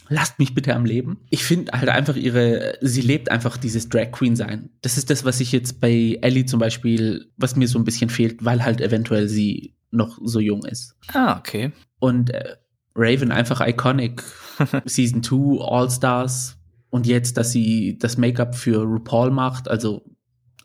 lasst 0.09 0.39
mich 0.39 0.55
bitte 0.55 0.75
am 0.75 0.85
Leben. 0.85 1.21
Ich 1.31 1.45
finde 1.45 1.73
halt 1.73 1.89
einfach 1.89 2.17
ihre, 2.17 2.79
sie 2.81 3.01
lebt 3.01 3.31
einfach 3.31 3.57
dieses 3.57 3.89
Drag 3.89 4.11
Queen 4.13 4.37
sein. 4.37 4.71
Das 4.83 4.99
ist 4.99 5.11
das, 5.11 5.25
was 5.25 5.41
ich 5.41 5.53
jetzt 5.53 5.81
bei 5.81 6.19
Ellie 6.21 6.47
zum 6.47 6.61
Beispiel, 6.61 7.31
was 7.37 7.57
mir 7.57 7.69
so 7.69 7.79
ein 7.79 7.85
bisschen 7.85 8.11
fehlt, 8.11 8.45
weil 8.45 8.65
halt 8.65 8.81
eventuell 8.81 9.29
sie 9.29 9.75
noch 9.91 10.19
so 10.23 10.41
jung 10.41 10.65
ist. 10.65 10.97
Ah, 11.13 11.39
okay. 11.39 11.73
Und 12.01 12.31
äh, 12.31 12.57
Raven 12.95 13.33
einfach 13.33 13.61
iconic. 13.67 14.23
Season 14.85 15.23
2, 15.23 15.65
All-Stars. 15.65 16.57
Und 16.91 17.07
jetzt, 17.07 17.37
dass 17.37 17.51
sie 17.51 17.99
das 17.99 18.19
Make-up 18.19 18.55
für 18.55 18.83
RuPaul 18.83 19.31
macht, 19.31 19.69
also 19.69 20.05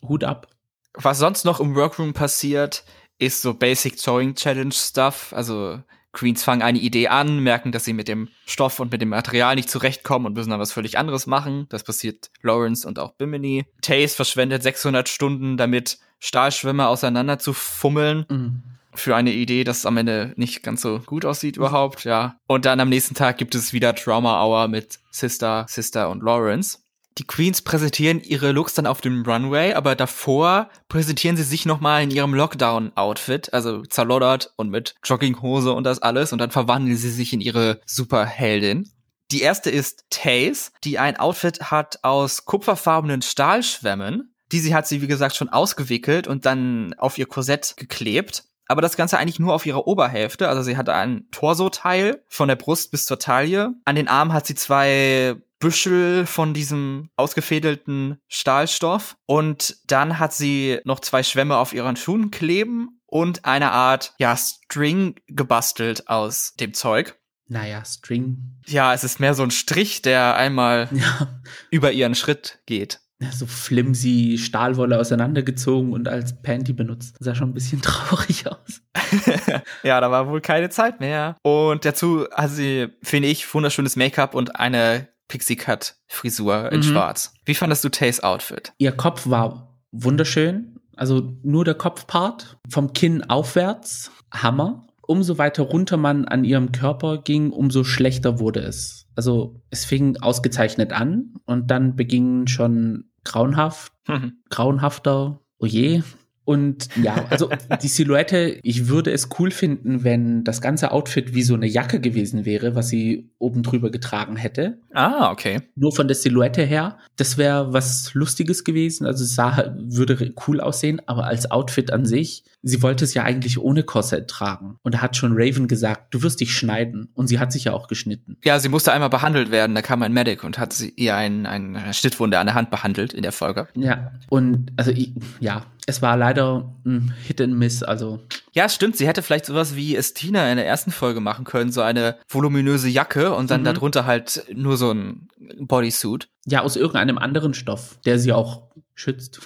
Hut 0.07 0.23
ab. 0.23 0.47
Was 0.93 1.17
sonst 1.19 1.43
noch 1.45 1.59
im 1.59 1.75
Workroom 1.75 2.13
passiert, 2.13 2.83
ist 3.19 3.41
so 3.41 3.53
Basic 3.53 3.99
Sewing 3.99 4.33
Challenge 4.33 4.73
Stuff. 4.73 5.33
Also 5.33 5.79
Queens 6.11 6.43
fangen 6.43 6.63
eine 6.63 6.79
Idee 6.79 7.09
an, 7.09 7.39
merken, 7.39 7.71
dass 7.71 7.85
sie 7.85 7.93
mit 7.93 8.07
dem 8.07 8.29
Stoff 8.45 8.79
und 8.79 8.91
mit 8.91 9.01
dem 9.01 9.09
Material 9.09 9.55
nicht 9.55 9.69
zurechtkommen 9.69 10.25
und 10.25 10.33
müssen 10.33 10.49
dann 10.49 10.59
was 10.59 10.71
völlig 10.71 10.97
anderes 10.97 11.27
machen. 11.27 11.67
Das 11.69 11.83
passiert 11.83 12.31
Lawrence 12.41 12.87
und 12.87 12.97
auch 12.97 13.13
Bimini. 13.13 13.65
Taze 13.81 14.15
verschwendet 14.15 14.63
600 14.63 15.07
Stunden 15.07 15.57
damit, 15.57 15.99
Stahlschwimmer 16.19 16.89
auseinander 16.89 17.37
zu 17.37 17.53
fummeln. 17.53 18.25
Mhm 18.29 18.63
für 18.95 19.15
eine 19.15 19.31
Idee, 19.31 19.63
das 19.63 19.85
am 19.85 19.97
Ende 19.97 20.33
nicht 20.35 20.63
ganz 20.63 20.81
so 20.81 20.99
gut 20.99 21.25
aussieht 21.25 21.57
überhaupt, 21.57 22.03
ja. 22.03 22.37
Und 22.47 22.65
dann 22.65 22.79
am 22.79 22.89
nächsten 22.89 23.15
Tag 23.15 23.37
gibt 23.37 23.55
es 23.55 23.71
wieder 23.73 23.95
Trauma 23.95 24.43
Hour 24.43 24.67
mit 24.67 24.99
Sister, 25.11 25.65
Sister 25.69 26.09
und 26.09 26.23
Lawrence. 26.23 26.79
Die 27.19 27.27
Queens 27.27 27.61
präsentieren 27.61 28.21
ihre 28.21 28.53
Looks 28.53 28.75
dann 28.75 28.87
auf 28.87 29.01
dem 29.01 29.23
Runway, 29.25 29.73
aber 29.73 29.95
davor 29.95 30.69
präsentieren 30.87 31.35
sie 31.35 31.43
sich 31.43 31.65
nochmal 31.65 32.01
in 32.01 32.11
ihrem 32.11 32.33
Lockdown-Outfit, 32.33 33.53
also 33.53 33.83
zerloddert 33.83 34.53
und 34.55 34.69
mit 34.69 34.95
Jogginghose 35.03 35.73
und 35.73 35.83
das 35.83 36.01
alles, 36.01 36.31
und 36.31 36.39
dann 36.39 36.51
verwandeln 36.51 36.95
sie 36.95 37.11
sich 37.11 37.33
in 37.33 37.41
ihre 37.41 37.81
Superheldin. 37.85 38.89
Die 39.31 39.41
erste 39.41 39.69
ist 39.69 40.05
Taze, 40.09 40.71
die 40.85 40.97
ein 40.97 41.17
Outfit 41.17 41.69
hat 41.69 41.99
aus 42.03 42.45
kupferfarbenen 42.45 43.21
Stahlschwämmen. 43.21 44.33
Diese 44.53 44.73
hat 44.73 44.87
sie, 44.87 45.01
wie 45.01 45.07
gesagt, 45.07 45.35
schon 45.35 45.49
ausgewickelt 45.49 46.25
und 46.25 46.45
dann 46.45 46.95
auf 46.97 47.17
ihr 47.17 47.25
Korsett 47.25 47.75
geklebt 47.75 48.45
aber 48.71 48.83
das 48.83 48.95
Ganze 48.95 49.17
eigentlich 49.17 49.39
nur 49.39 49.55
auf 49.55 49.65
ihrer 49.65 49.87
Oberhälfte. 49.87 50.47
Also 50.47 50.61
sie 50.61 50.77
hat 50.77 50.89
ein 50.89 51.25
Torso-Teil 51.31 52.21
von 52.27 52.47
der 52.47 52.55
Brust 52.55 52.91
bis 52.91 53.07
zur 53.07 53.17
Taille. 53.17 53.73
An 53.83 53.95
den 53.95 54.07
Armen 54.07 54.31
hat 54.31 54.45
sie 54.45 54.53
zwei 54.53 55.37
Büschel 55.59 56.25
von 56.25 56.53
diesem 56.53 57.09
ausgefädelten 57.15 58.19
Stahlstoff. 58.27 59.17
Und 59.25 59.77
dann 59.87 60.19
hat 60.19 60.33
sie 60.33 60.79
noch 60.85 60.99
zwei 60.99 61.23
Schwämme 61.23 61.57
auf 61.57 61.73
ihren 61.73 61.95
Schuhen 61.95 62.31
kleben 62.31 63.01
und 63.05 63.45
eine 63.45 63.71
Art, 63.71 64.13
ja, 64.19 64.35
String 64.37 65.15
gebastelt 65.27 66.07
aus 66.07 66.53
dem 66.59 66.73
Zeug. 66.73 67.17
Naja, 67.47 67.83
String. 67.83 68.59
Ja, 68.67 68.93
es 68.93 69.03
ist 69.03 69.19
mehr 69.19 69.33
so 69.33 69.43
ein 69.43 69.51
Strich, 69.51 70.01
der 70.01 70.35
einmal 70.35 70.87
ja. 70.91 71.41
über 71.71 71.91
ihren 71.91 72.15
Schritt 72.15 72.59
geht 72.65 72.99
so 73.31 73.45
flimsy 73.45 74.37
Stahlwolle 74.39 74.97
auseinandergezogen 74.97 75.91
und 75.93 76.07
als 76.07 76.41
Panty 76.41 76.73
benutzt. 76.73 77.15
Das 77.19 77.25
sah 77.25 77.35
schon 77.35 77.49
ein 77.49 77.53
bisschen 77.53 77.81
traurig 77.81 78.47
aus. 78.47 78.81
ja, 79.83 79.99
da 79.99 80.09
war 80.09 80.29
wohl 80.29 80.41
keine 80.41 80.69
Zeit 80.69 80.99
mehr. 80.99 81.35
Und 81.41 81.85
dazu 81.85 82.27
hat 82.33 82.51
sie, 82.51 82.87
finde 83.03 83.27
ich, 83.27 83.53
wunderschönes 83.53 83.95
Make-up 83.95 84.35
und 84.35 84.55
eine 84.55 85.09
Pixie-Cut-Frisur 85.29 86.71
in 86.73 86.79
mhm. 86.79 86.83
schwarz. 86.83 87.33
Wie 87.45 87.55
fandest 87.55 87.83
du 87.85 87.89
Tays 87.89 88.19
Outfit? 88.19 88.73
Ihr 88.77 88.91
Kopf 88.91 89.29
war 89.29 89.79
wunderschön. 89.91 90.75
Also 90.97 91.37
nur 91.43 91.63
der 91.63 91.75
Kopfpart. 91.75 92.57
Vom 92.69 92.91
Kinn 92.91 93.23
aufwärts. 93.23 94.11
Hammer. 94.31 94.85
Umso 95.01 95.37
weiter 95.37 95.63
runter 95.63 95.97
man 95.97 96.25
an 96.25 96.43
ihrem 96.43 96.71
Körper 96.71 97.19
ging, 97.23 97.51
umso 97.51 97.83
schlechter 97.83 98.39
wurde 98.39 98.59
es. 98.59 99.07
Also 99.15 99.59
es 99.71 99.85
fing 99.85 100.17
ausgezeichnet 100.17 100.93
an 100.93 101.33
und 101.45 101.71
dann 101.71 101.95
begingen 101.95 102.47
schon 102.47 103.05
grauenhaft, 103.23 103.91
mhm. 104.07 104.33
grauenhafter, 104.49 105.41
oje, 105.57 106.03
und 106.49 106.89
ja, 106.95 107.27
also 107.29 107.47
die 107.83 107.87
Silhouette, 107.87 108.57
ich 108.63 108.87
würde 108.87 109.11
es 109.11 109.29
cool 109.37 109.51
finden, 109.51 110.03
wenn 110.03 110.43
das 110.43 110.61
ganze 110.61 110.91
Outfit 110.91 111.35
wie 111.35 111.43
so 111.43 111.53
eine 111.53 111.67
Jacke 111.67 111.99
gewesen 112.01 112.43
wäre, 112.43 112.73
was 112.73 112.89
sie 112.89 113.29
oben 113.37 113.61
drüber 113.61 113.91
getragen 113.91 114.35
hätte. 114.35 114.79
Ah, 114.91 115.31
okay. 115.31 115.61
Nur 115.75 115.93
von 115.93 116.07
der 116.07 116.15
Silhouette 116.15 116.63
her. 116.63 116.97
Das 117.17 117.37
wäre 117.37 117.71
was 117.71 118.15
Lustiges 118.15 118.63
gewesen. 118.63 119.05
Also 119.05 119.25
es 119.25 119.35
sah, 119.35 119.75
würde 119.77 120.33
cool 120.47 120.59
aussehen, 120.59 120.99
aber 121.05 121.25
als 121.25 121.51
Outfit 121.51 121.93
an 121.93 122.07
sich, 122.07 122.43
sie 122.63 122.81
wollte 122.81 123.03
es 123.03 123.13
ja 123.13 123.25
eigentlich 123.25 123.59
ohne 123.59 123.83
Korsett 123.83 124.27
tragen. 124.27 124.77
Und 124.81 124.95
da 124.95 125.01
hat 125.03 125.17
schon 125.17 125.33
Raven 125.35 125.67
gesagt, 125.67 126.15
du 126.15 126.23
wirst 126.23 126.39
dich 126.39 126.51
schneiden. 126.51 127.09
Und 127.13 127.27
sie 127.27 127.37
hat 127.37 127.51
sich 127.51 127.65
ja 127.65 127.73
auch 127.73 127.87
geschnitten. 127.87 128.37
Ja, 128.43 128.57
sie 128.57 128.69
musste 128.69 128.91
einmal 128.91 129.11
behandelt 129.11 129.51
werden. 129.51 129.75
Da 129.75 129.83
kam 129.83 130.01
ein 130.01 130.13
Medic 130.13 130.43
und 130.43 130.57
hat 130.57 130.73
sie 130.73 130.91
ihr 130.95 131.15
einen, 131.15 131.45
eine 131.45 131.93
Schnittwunde 131.93 132.39
an 132.39 132.47
der 132.47 132.55
Hand 132.55 132.71
behandelt 132.71 133.13
in 133.13 133.21
der 133.21 133.33
Folge. 133.33 133.67
Ja, 133.75 134.13
und 134.29 134.71
also 134.77 134.89
ich, 134.89 135.13
ja, 135.39 135.67
es 135.89 136.01
war 136.01 136.17
leider 136.17 136.38
ein 136.45 137.13
Hit 137.23 137.41
and 137.41 137.53
Miss, 137.53 137.83
also. 137.83 138.19
Ja, 138.53 138.69
stimmt. 138.69 138.97
Sie 138.97 139.07
hätte 139.07 139.21
vielleicht 139.21 139.45
sowas 139.45 139.75
wie 139.75 139.95
Estina 139.95 140.49
in 140.49 140.57
der 140.57 140.67
ersten 140.67 140.91
Folge 140.91 141.19
machen 141.19 141.45
können, 141.45 141.71
so 141.71 141.81
eine 141.81 142.17
voluminöse 142.27 142.89
Jacke 142.89 143.33
und 143.33 143.51
dann 143.51 143.61
mhm. 143.61 143.65
darunter 143.65 144.05
halt 144.05 144.45
nur 144.53 144.77
so 144.77 144.91
ein 144.91 145.27
Bodysuit. 145.59 146.29
Ja, 146.45 146.61
aus 146.61 146.75
irgendeinem 146.75 147.17
anderen 147.17 147.53
Stoff, 147.53 147.99
der 148.05 148.19
sie 148.19 148.33
auch 148.33 148.69
schützt. 148.95 149.41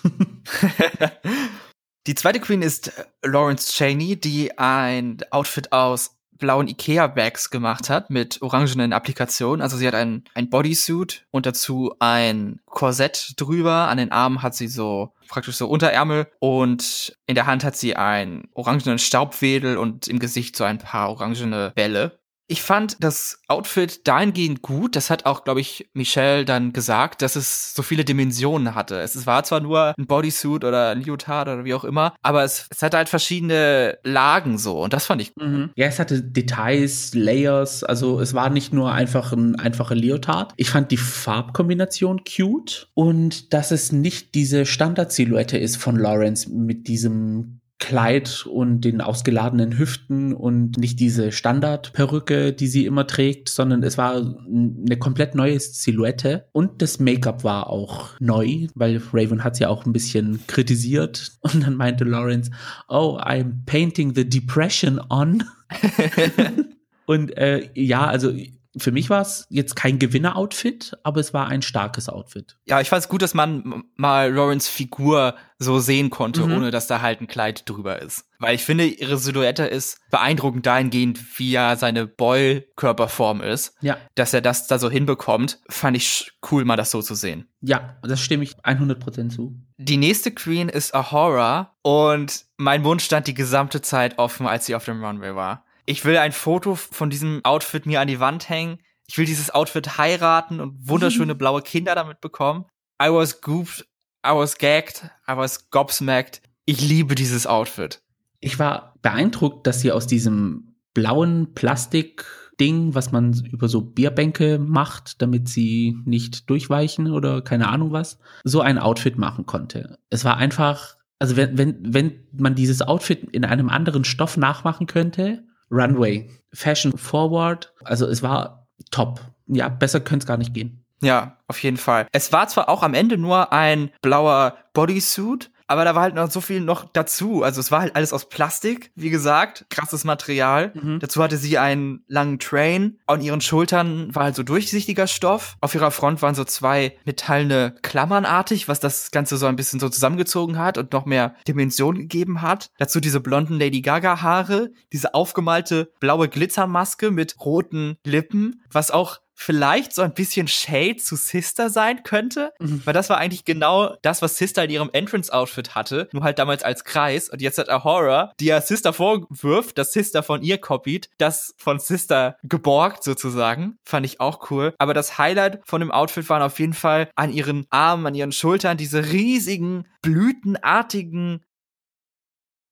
die 2.08 2.16
zweite 2.16 2.40
Queen 2.40 2.62
ist 2.62 2.92
Lawrence 3.24 3.72
Cheney, 3.72 4.20
die 4.20 4.58
ein 4.58 5.18
Outfit 5.32 5.72
aus 5.72 6.18
blauen 6.44 6.68
Ikea-Bags 6.68 7.52
gemacht 7.52 7.90
hat 7.90 8.10
mit 8.10 8.42
orangenen 8.42 8.92
Applikationen. 8.92 9.62
Also 9.62 9.78
sie 9.78 9.88
hat 9.88 9.96
ein, 9.96 10.26
ein 10.34 10.50
Bodysuit 10.50 11.26
und 11.32 11.46
dazu 11.46 11.96
ein 12.00 12.60
Korsett 12.66 13.36
drüber. 13.38 13.88
An 13.88 13.98
den 13.98 14.12
Armen 14.12 14.42
hat 14.42 14.54
sie 14.54 14.68
so 14.68 15.14
praktisch 15.30 15.56
so 15.56 15.70
Unterärmel 15.70 16.28
und 16.40 17.18
in 17.28 17.36
der 17.36 17.46
Hand 17.46 17.64
hat 17.64 17.78
sie 17.78 17.96
einen 17.96 18.50
orangenen 18.54 19.00
Staubwedel 19.00 19.78
und 19.78 20.10
im 20.10 20.20
Gesicht 20.20 20.58
so 20.58 20.66
ein 20.66 20.80
paar 20.80 21.10
orangene 21.10 21.72
Bälle. 21.76 22.20
Ich 22.48 22.62
fand 22.62 22.98
das 23.00 23.42
Outfit 23.48 24.08
dahingehend 24.08 24.62
gut. 24.62 24.96
Das 24.96 25.10
hat 25.10 25.26
auch, 25.26 25.44
glaube 25.44 25.62
ich, 25.62 25.90
Michelle 25.94 26.46
dann 26.46 26.74
gesagt, 26.74 27.22
dass 27.22 27.36
es 27.36 27.74
so 27.74 27.84
viele 27.84 28.04
Dimensionen 28.04 28.76
hatte. 28.76 29.00
Es 29.00 29.26
war 29.26 29.44
zwar 29.44 29.62
nur 29.62 29.94
ein 29.98 30.06
Bodysuit 30.06 30.64
oder 30.64 30.90
ein 30.90 31.02
Leotard 31.02 31.48
oder 31.48 31.66
wie 31.66 31.74
auch 31.74 31.84
immer, 31.84 32.16
aber 32.22 32.44
es, 32.44 32.68
es 32.70 32.82
hatte 32.82 32.98
halt 32.98 33.10
verschiedene 33.10 33.98
Lagen 34.04 34.58
so 34.58 34.82
und 34.84 34.94
das 34.94 35.06
fand 35.06 35.22
ich. 35.22 35.32
Mhm. 35.38 35.72
Ja, 35.76 35.88
es 35.88 36.00
hatte 36.00 36.22
Details, 36.22 37.14
Layers. 37.14 37.84
Also 37.84 38.20
es 38.20 38.34
war 38.34 38.50
nicht 38.50 38.74
nur 38.74 38.92
einfach 38.92 39.32
ein 39.32 39.56
einfacher 39.58 39.96
Leotard. 39.96 40.54
Ich 40.58 40.70
fand 40.70 40.92
die 40.92 40.98
Farbkombination 40.98 42.24
cute 42.24 42.90
und 42.94 43.54
dass 43.54 43.72
es 43.72 43.92
nicht 43.92 44.36
diese 44.36 44.66
Standard-Silhouette 44.66 45.58
ist 45.58 45.78
von 45.78 45.96
Lawrence 45.96 46.50
mit 46.50 46.88
diesem 46.88 47.62
Kleid 47.84 48.46
und 48.46 48.80
den 48.86 49.02
ausgeladenen 49.02 49.78
Hüften 49.78 50.34
und 50.34 50.78
nicht 50.78 51.02
diese 51.02 51.34
Standardperücke, 51.34 52.54
die 52.54 52.68
sie 52.68 52.86
immer 52.86 53.06
trägt, 53.06 53.50
sondern 53.50 53.84
es 53.84 53.98
war 53.98 54.16
eine 54.16 54.96
komplett 54.98 55.36
neue 55.36 55.60
Silhouette 55.60 56.46
und 56.54 56.82
das 56.82 57.02
Make-up 57.02 57.44
war 57.44 57.70
auch 57.70 58.12
neu, 58.22 58.68
weil 58.74 59.02
Raven 59.12 59.44
hat 59.44 59.58
sie 59.58 59.63
ja 59.63 59.70
auch 59.70 59.86
ein 59.86 59.92
bisschen 59.92 60.40
kritisiert 60.48 61.34
und 61.42 61.62
dann 61.62 61.75
meinte 61.75 62.06
Lawrence, 62.06 62.52
oh, 62.88 63.20
I'm 63.22 63.66
painting 63.66 64.16
the 64.16 64.30
depression 64.30 65.02
on. 65.10 65.44
und 67.06 67.36
äh, 67.36 67.70
ja, 67.75 68.08
also 68.08 68.32
für 68.77 68.92
mich 68.92 69.10
war 69.10 69.22
es 69.22 69.46
jetzt 69.50 69.75
kein 69.75 70.00
Gewinner-Outfit, 70.00 70.98
aber 71.03 71.20
es 71.20 71.34
war 71.34 71.48
ein 71.48 71.62
starkes 71.62 72.10
Outfit. 72.10 72.58
Ja, 72.65 72.82
ich 72.82 72.89
fand 72.89 73.03
es 73.03 73.10
gut, 73.10 73.22
dass 73.22 73.34
man 73.34 73.84
mal 73.96 74.32
Lawrence 74.32 74.70
Figur 74.70 75.36
so 75.60 75.80
sehen 75.80 76.10
konnte, 76.10 76.46
mhm. 76.46 76.53
ohne 76.53 76.72
dass 76.72 76.88
da 76.88 77.01
halt 77.01 77.22
ein 77.22 77.27
Kleid 77.27 77.70
drüber 77.70 78.01
ist. 78.01 78.25
Weil 78.39 78.56
ich 78.56 78.65
finde, 78.65 78.86
ihre 78.86 79.18
Silhouette 79.18 79.63
ist 79.63 80.00
beeindruckend 80.10 80.65
dahingehend, 80.65 81.39
wie 81.39 81.51
ja 81.51 81.75
seine 81.75 82.08
Boy-Körperform 82.08 83.42
ist. 83.42 83.75
Ja. 83.82 83.98
Dass 84.15 84.34
er 84.34 84.42
das 84.42 84.68
da 84.68 84.80
so 84.80 84.89
hinbekommt, 84.89 85.60
fand 85.70 85.96
ich 85.96 86.32
cool, 86.51 86.65
mal 86.65 86.75
das 86.75 86.92
so 86.92 87.01
zu 87.01 87.15
sehen. 87.15 87.48
Ja, 87.62 87.98
das 88.01 88.20
stimme 88.20 88.44
ich 88.44 88.56
100% 88.58 89.30
zu. 89.30 89.56
Die 89.77 89.98
nächste 89.98 90.32
Queen 90.32 90.68
ist 90.68 90.94
Ahura 90.94 91.75
und 91.82 92.46
mein 92.58 92.82
Mund 92.82 93.01
stand 93.01 93.27
die 93.27 93.34
gesamte 93.34 93.82
Zeit 93.82 94.18
offen, 94.18 94.48
als 94.48 94.65
sie 94.65 94.75
auf 94.75 94.86
dem 94.86 95.03
Runway 95.03 95.36
war. 95.36 95.63
Ich 95.86 96.06
will 96.06 96.18
ein 96.18 96.32
Foto 96.32 96.75
von 96.75 97.10
diesem 97.10 97.42
Outfit 97.44 97.86
mir 97.86 98.02
an 98.02 98.08
die 98.08 98.20
Wand 98.20 98.50
hängen. 98.50 98.80
Ich 99.08 99.18
will 99.18 99.25
dieses 99.25 99.52
Outfit 99.52 99.98
heiraten 99.98 100.60
und 100.60 100.88
wunderschöne 100.88 101.36
blaue 101.36 101.62
Kinder 101.62 101.96
damit 101.96 102.22
bekommen. 102.22 102.66
I 103.02 103.08
was 103.10 103.42
gooped 103.42 103.86
I 104.25 104.32
was 104.32 104.58
gagged, 104.58 105.04
I 105.28 105.36
was 105.36 105.70
gobsmacked. 105.70 106.42
Ich 106.66 106.82
liebe 106.82 107.16
dieses 107.16 107.46
Outfit. 107.46 108.02
Ich 108.40 108.58
war 108.58 108.96
beeindruckt, 109.02 109.68
dass 109.68 109.82
sie 109.82 109.92
aus 109.92 110.08
diesem 110.08 110.75
blauen 110.94 111.54
Plastikding, 111.54 112.96
was 112.96 113.12
man 113.12 113.34
über 113.52 113.68
so 113.68 113.82
Bierbänke 113.82 114.60
macht, 114.60 115.22
damit 115.22 115.50
sie 115.50 115.98
nicht 116.06 116.50
durchweichen 116.50 117.12
oder 117.12 117.42
keine 117.42 117.68
Ahnung 117.68 117.92
was, 117.92 118.18
so 118.46 118.62
ein 118.62 118.80
Outfit 118.80 119.18
machen 119.18 119.46
konnte. 119.46 120.00
Es 120.10 120.24
war 120.24 120.38
einfach, 120.38 120.96
also 121.20 121.36
wenn, 121.36 121.58
wenn, 121.58 121.94
wenn 121.94 122.28
man 122.32 122.56
dieses 122.56 122.82
Outfit 122.82 123.24
in 123.32 123.44
einem 123.44 123.68
anderen 123.68 124.06
Stoff 124.06 124.38
nachmachen 124.38 124.88
könnte, 124.88 125.44
Runway, 125.74 126.30
Fashion 126.53 126.96
Forward, 126.98 127.74
also 127.84 128.06
es 128.08 128.22
war 128.22 128.68
top. 128.92 129.20
Ja, 129.48 129.70
besser 129.70 130.00
könnte 130.00 130.24
es 130.24 130.27
gar 130.27 130.38
nicht 130.38 130.53
gehen. 130.53 130.86
Ja, 131.01 131.38
auf 131.48 131.62
jeden 131.62 131.77
Fall. 131.77 132.08
Es 132.12 132.32
war 132.32 132.48
zwar 132.48 132.70
auch 132.70 132.82
am 132.82 132.94
Ende 132.94 133.18
nur 133.18 133.51
ein 133.51 133.92
blauer 134.01 134.56
Bodysuit, 134.74 135.51
aber 135.67 135.86
da 135.86 135.96
war 135.96 136.03
halt 136.03 136.15
noch 136.15 136.29
so 136.29 136.41
viel 136.41 136.62
noch 136.62 136.86
dazu. 136.91 137.43
Also 137.43 137.60
es 137.60 137.72
war 137.72 137.82
halt 137.82 137.96
alles 137.96 138.13
aus 138.13 138.29
Plastik, 138.29 138.91
wie 138.96 139.10
gesagt, 139.10 139.65
krasses 139.70 140.03
Material. 140.03 140.72
Mhm. 140.75 141.00
Dazu 141.00 141.22
hatte 141.24 141.38
sie 141.38 141.58
einen 141.58 142.03
langen 142.08 142.39
Train. 142.39 143.00
An 143.08 143.22
ihren 143.22 143.41
Schultern 143.41 144.13
war 144.13 144.24
halt 144.24 144.36
so 144.36 144.43
durchsichtiger 144.43 145.08
Stoff. 145.08 145.58
Auf 145.62 145.75
ihrer 145.75 145.91
Front 145.91 146.22
waren 146.22 146.36
so 146.36 146.43
zwei 146.43 146.98
metallene 147.05 147.75
Klammernartig, 147.82 148.67
was 148.67 148.79
das 148.79 149.12
Ganze 149.12 149.38
so 149.38 149.46
ein 149.46 149.55
bisschen 149.55 149.79
so 149.79 149.89
zusammengezogen 149.89 150.58
hat 150.58 150.77
und 150.77 150.93
noch 150.93 151.05
mehr 151.05 151.36
Dimension 151.48 151.96
gegeben 151.96 152.41
hat. 152.41 152.70
Dazu 152.77 153.00
diese 153.00 153.20
blonden 153.20 153.60
Lady 153.60 153.82
Gaga 153.82 154.22
Haare, 154.22 154.72
diese 154.91 155.13
aufgemalte 155.13 155.91
blaue 156.00 156.29
Glitzermaske 156.29 157.12
mit 157.12 157.39
roten 157.39 157.98
Lippen, 158.05 158.62
was 158.72 158.91
auch 158.91 159.20
vielleicht 159.36 159.94
so 159.94 160.02
ein 160.02 160.13
bisschen 160.13 160.48
Shade 160.48 160.98
zu 160.98 161.16
Sister 161.16 161.70
sein 161.70 162.04
könnte, 162.04 162.54
mhm. 162.60 162.82
weil 162.86 162.94
das 162.94 163.10
war 163.10 163.18
eigentlich 163.18 163.46
genau 163.46 163.96
das, 164.02 164.22
was 164.22 164.38
Sister 164.38 164.63
in 164.63 164.70
ihrem 164.70 164.90
Entrance-Outfit 164.94 165.75
hatte, 165.75 166.10
nur 166.13 166.24
halt 166.24 166.40
damals 166.40 166.63
als 166.63 166.84
Kreis. 166.84 167.30
Und 167.30 167.42
jetzt 167.42 167.58
hat 167.58 167.70
Ahura, 167.70 168.34
die 168.40 168.46
ja 168.46 168.62
Sister 168.62 168.94
vorwirft, 168.94 169.78
dass 169.78 169.94
Sister 169.94 170.24
von 170.24 170.42
ihr 170.42 170.58
kopiert, 170.58 171.10
das 171.18 171.54
von 171.58 171.80
Sister 171.80 172.38
geborgt 172.44 173.04
sozusagen. 173.04 173.78
Fand 173.84 174.06
ich 174.06 174.20
auch 174.20 174.52
cool. 174.52 174.74
Aber 174.78 174.94
das 174.94 175.18
Highlight 175.18 175.62
von 175.66 175.82
dem 175.82 175.92
Outfit 175.92 176.30
waren 176.30 176.42
auf 176.42 176.60
jeden 176.60 176.74
Fall 176.74 177.10
an 177.16 177.32
ihren 177.32 177.66
Armen, 177.70 178.08
an 178.08 178.16
ihren 178.16 178.32
Schultern 178.32 178.78
diese 178.78 179.12
riesigen, 179.12 179.88
blütenartigen 180.02 181.44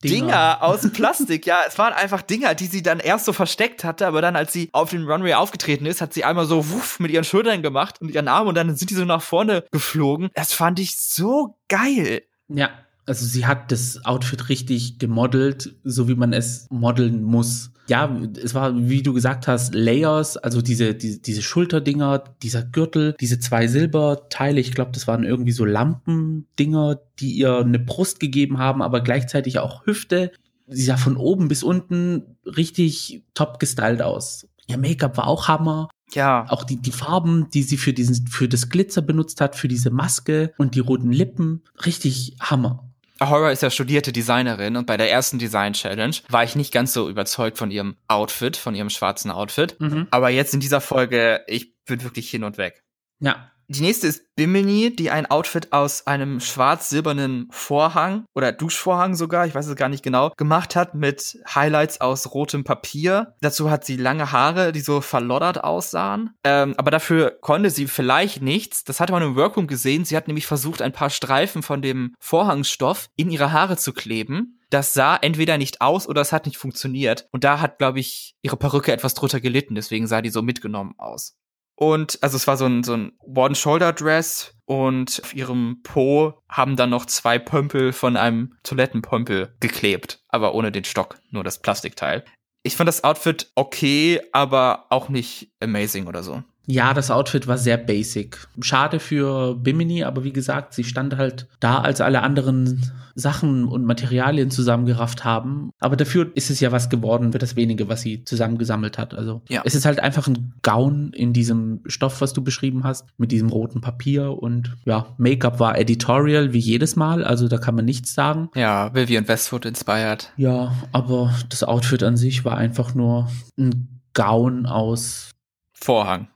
Dinger. 0.03 0.15
Dinger 0.15 0.57
aus 0.61 0.91
Plastik, 0.91 1.45
ja, 1.45 1.59
es 1.67 1.77
waren 1.77 1.93
einfach 1.93 2.21
Dinger, 2.21 2.55
die 2.55 2.65
sie 2.65 2.81
dann 2.81 2.99
erst 2.99 3.25
so 3.25 3.33
versteckt 3.33 3.83
hatte, 3.83 4.07
aber 4.07 4.21
dann, 4.21 4.35
als 4.35 4.53
sie 4.53 4.69
auf 4.73 4.89
den 4.89 5.07
Runway 5.07 5.33
aufgetreten 5.33 5.85
ist, 5.85 6.01
hat 6.01 6.13
sie 6.13 6.23
einmal 6.23 6.45
so 6.45 6.69
wuff 6.69 6.99
mit 6.99 7.11
ihren 7.11 7.23
Schultern 7.23 7.61
gemacht 7.61 8.01
und 8.01 8.09
ihren 8.09 8.27
Armen 8.27 8.49
und 8.49 8.55
dann 8.55 8.75
sind 8.75 8.89
die 8.89 8.95
so 8.95 9.05
nach 9.05 9.21
vorne 9.21 9.63
geflogen. 9.71 10.29
Das 10.33 10.53
fand 10.53 10.79
ich 10.79 10.97
so 10.97 11.57
geil. 11.67 12.23
Ja, 12.47 12.71
also 13.05 13.25
sie 13.25 13.45
hat 13.45 13.71
das 13.71 14.05
Outfit 14.05 14.49
richtig 14.49 14.99
gemodelt, 14.99 15.75
so 15.83 16.07
wie 16.07 16.15
man 16.15 16.33
es 16.33 16.67
modeln 16.69 17.23
muss. 17.23 17.71
Ja, 17.87 18.15
es 18.41 18.53
war, 18.53 18.77
wie 18.77 19.03
du 19.03 19.13
gesagt 19.13 19.47
hast, 19.47 19.73
Layers, 19.73 20.37
also 20.37 20.61
diese, 20.61 20.93
diese, 20.93 21.19
diese 21.19 21.41
Schulterdinger, 21.41 22.23
dieser 22.41 22.63
Gürtel, 22.63 23.15
diese 23.19 23.39
zwei 23.39 23.67
Silberteile, 23.67 24.61
ich 24.61 24.73
glaube, 24.73 24.91
das 24.93 25.07
waren 25.07 25.23
irgendwie 25.23 25.51
so 25.51 25.65
Lampendinger, 25.65 26.99
die 27.19 27.31
ihr 27.33 27.57
eine 27.57 27.79
Brust 27.79 28.19
gegeben 28.19 28.59
haben, 28.59 28.81
aber 28.81 29.01
gleichzeitig 29.01 29.59
auch 29.59 29.85
Hüfte. 29.85 30.31
Sie 30.67 30.83
sah 30.83 30.95
von 30.95 31.17
oben 31.17 31.47
bis 31.47 31.63
unten 31.63 32.37
richtig 32.45 33.23
top 33.33 33.59
gestylt 33.59 34.01
aus. 34.01 34.47
Ihr 34.67 34.77
Make-up 34.77 35.17
war 35.17 35.27
auch 35.27 35.47
Hammer. 35.47 35.89
Ja. 36.13 36.45
Auch 36.49 36.63
die, 36.63 36.77
die 36.77 36.91
Farben, 36.91 37.49
die 37.53 37.63
sie 37.63 37.77
für 37.77 37.93
diesen, 37.93 38.27
für 38.27 38.47
das 38.47 38.69
Glitzer 38.69 39.01
benutzt 39.01 39.41
hat, 39.41 39.55
für 39.55 39.67
diese 39.67 39.89
Maske 39.89 40.53
und 40.57 40.75
die 40.75 40.79
roten 40.79 41.11
Lippen. 41.11 41.63
Richtig 41.85 42.37
Hammer. 42.39 42.90
Horror 43.29 43.51
ist 43.51 43.61
ja 43.61 43.69
studierte 43.69 44.11
Designerin 44.11 44.75
und 44.75 44.87
bei 44.87 44.97
der 44.97 45.11
ersten 45.11 45.37
Design 45.37 45.73
Challenge 45.73 46.15
war 46.29 46.43
ich 46.43 46.55
nicht 46.55 46.73
ganz 46.73 46.93
so 46.93 47.07
überzeugt 47.09 47.57
von 47.57 47.71
ihrem 47.71 47.95
Outfit, 48.07 48.57
von 48.57 48.75
ihrem 48.75 48.89
schwarzen 48.89 49.31
Outfit. 49.31 49.79
Mhm. 49.79 50.07
Aber 50.11 50.29
jetzt 50.29 50.53
in 50.53 50.59
dieser 50.59 50.81
Folge, 50.81 51.41
ich 51.47 51.75
bin 51.85 52.03
wirklich 52.03 52.29
hin 52.29 52.43
und 52.43 52.57
weg. 52.57 52.83
Ja, 53.19 53.51
die 53.71 53.81
nächste 53.81 54.07
ist 54.07 54.35
Bimini, 54.35 54.93
die 54.95 55.11
ein 55.11 55.25
Outfit 55.25 55.71
aus 55.71 56.05
einem 56.07 56.39
schwarz-silbernen 56.39 57.47
Vorhang 57.51 58.25
oder 58.33 58.51
Duschvorhang 58.51 59.15
sogar, 59.15 59.45
ich 59.45 59.55
weiß 59.55 59.67
es 59.67 59.75
gar 59.75 59.87
nicht 59.87 60.03
genau, 60.03 60.31
gemacht 60.35 60.75
hat 60.75 60.93
mit 60.93 61.39
Highlights 61.53 62.01
aus 62.01 62.33
rotem 62.33 62.63
Papier. 62.63 63.35
Dazu 63.41 63.69
hat 63.69 63.85
sie 63.85 63.97
lange 63.97 64.31
Haare, 64.31 64.71
die 64.71 64.81
so 64.81 64.99
verloddert 64.99 65.63
aussahen. 65.63 66.31
Ähm, 66.43 66.73
aber 66.77 66.91
dafür 66.91 67.37
konnte 67.39 67.69
sie 67.69 67.87
vielleicht 67.87 68.41
nichts. 68.41 68.83
Das 68.83 68.99
hatte 68.99 69.13
man 69.13 69.23
im 69.23 69.35
Workroom 69.35 69.67
gesehen. 69.67 70.05
Sie 70.05 70.17
hat 70.17 70.27
nämlich 70.27 70.47
versucht, 70.47 70.81
ein 70.81 70.91
paar 70.91 71.09
Streifen 71.09 71.63
von 71.63 71.81
dem 71.81 72.13
Vorhangstoff 72.19 73.09
in 73.15 73.29
ihre 73.29 73.51
Haare 73.51 73.77
zu 73.77 73.93
kleben 73.93 74.57
das 74.71 74.93
sah 74.93 75.17
entweder 75.17 75.57
nicht 75.57 75.81
aus 75.81 76.07
oder 76.07 76.21
es 76.21 76.31
hat 76.31 76.45
nicht 76.45 76.57
funktioniert. 76.57 77.27
Und 77.31 77.43
da 77.43 77.59
hat, 77.59 77.77
glaube 77.77 77.99
ich, 77.99 78.35
ihre 78.41 78.55
Perücke 78.55 78.93
etwas 78.93 79.13
drunter 79.13 79.41
gelitten, 79.41 79.75
deswegen 79.75 80.07
sah 80.07 80.21
die 80.21 80.29
so 80.29 80.41
mitgenommen 80.41 80.95
aus. 80.97 81.35
Und 81.81 82.19
also 82.21 82.37
es 82.37 82.45
war 82.45 82.57
so 82.57 82.67
ein, 82.67 82.83
so 82.83 82.93
ein 82.93 83.11
One-Shoulder-Dress 83.21 84.53
und 84.65 85.19
auf 85.23 85.33
ihrem 85.33 85.79
Po 85.81 86.39
haben 86.47 86.75
dann 86.75 86.91
noch 86.91 87.07
zwei 87.07 87.39
Pömpel 87.39 87.91
von 87.91 88.17
einem 88.17 88.53
Toilettenpömpel 88.61 89.55
geklebt, 89.59 90.23
aber 90.27 90.53
ohne 90.53 90.71
den 90.71 90.83
Stock, 90.83 91.17
nur 91.31 91.43
das 91.43 91.59
Plastikteil. 91.59 92.23
Ich 92.61 92.75
fand 92.75 92.87
das 92.87 93.03
Outfit 93.03 93.51
okay, 93.55 94.21
aber 94.31 94.85
auch 94.91 95.09
nicht 95.09 95.53
amazing 95.59 96.05
oder 96.05 96.21
so. 96.21 96.43
Ja, 96.71 96.93
das 96.93 97.11
Outfit 97.11 97.47
war 97.47 97.57
sehr 97.57 97.75
basic. 97.75 98.47
Schade 98.61 98.99
für 98.99 99.55
Bimini, 99.55 100.05
aber 100.05 100.23
wie 100.23 100.31
gesagt, 100.31 100.73
sie 100.73 100.85
stand 100.85 101.17
halt 101.17 101.47
da, 101.59 101.79
als 101.79 101.99
alle 101.99 102.21
anderen 102.21 102.91
Sachen 103.13 103.67
und 103.67 103.83
Materialien 103.83 104.51
zusammengerafft 104.51 105.25
haben. 105.25 105.71
Aber 105.81 105.97
dafür 105.97 106.31
ist 106.33 106.49
es 106.49 106.61
ja 106.61 106.71
was 106.71 106.89
geworden 106.89 107.33
für 107.33 107.39
das 107.39 107.57
wenige, 107.57 107.89
was 107.89 108.01
sie 108.01 108.23
zusammengesammelt 108.23 108.97
hat. 108.97 109.13
Also 109.13 109.41
ja. 109.49 109.63
es 109.65 109.75
ist 109.75 109.83
halt 109.83 109.99
einfach 109.99 110.29
ein 110.29 110.53
Gown 110.61 111.11
in 111.11 111.33
diesem 111.33 111.81
Stoff, 111.87 112.21
was 112.21 112.31
du 112.31 112.41
beschrieben 112.41 112.85
hast, 112.85 113.05
mit 113.17 113.33
diesem 113.33 113.49
roten 113.49 113.81
Papier 113.81 114.31
und 114.41 114.77
ja, 114.85 115.07
Make-up 115.17 115.59
war 115.59 115.77
editorial 115.77 116.53
wie 116.53 116.59
jedes 116.59 116.95
Mal, 116.95 117.25
also 117.25 117.49
da 117.49 117.57
kann 117.57 117.75
man 117.75 117.83
nichts 117.83 118.13
sagen. 118.13 118.49
Ja, 118.55 118.93
Vivian 118.95 119.27
Westwood 119.27 119.65
inspired. 119.65 120.31
Ja, 120.37 120.73
aber 120.93 121.33
das 121.49 121.65
Outfit 121.65 122.01
an 122.03 122.15
sich 122.15 122.45
war 122.45 122.57
einfach 122.57 122.95
nur 122.95 123.29
ein 123.57 123.99
Gown 124.13 124.65
aus 124.65 125.31
Vorhang. 125.73 126.27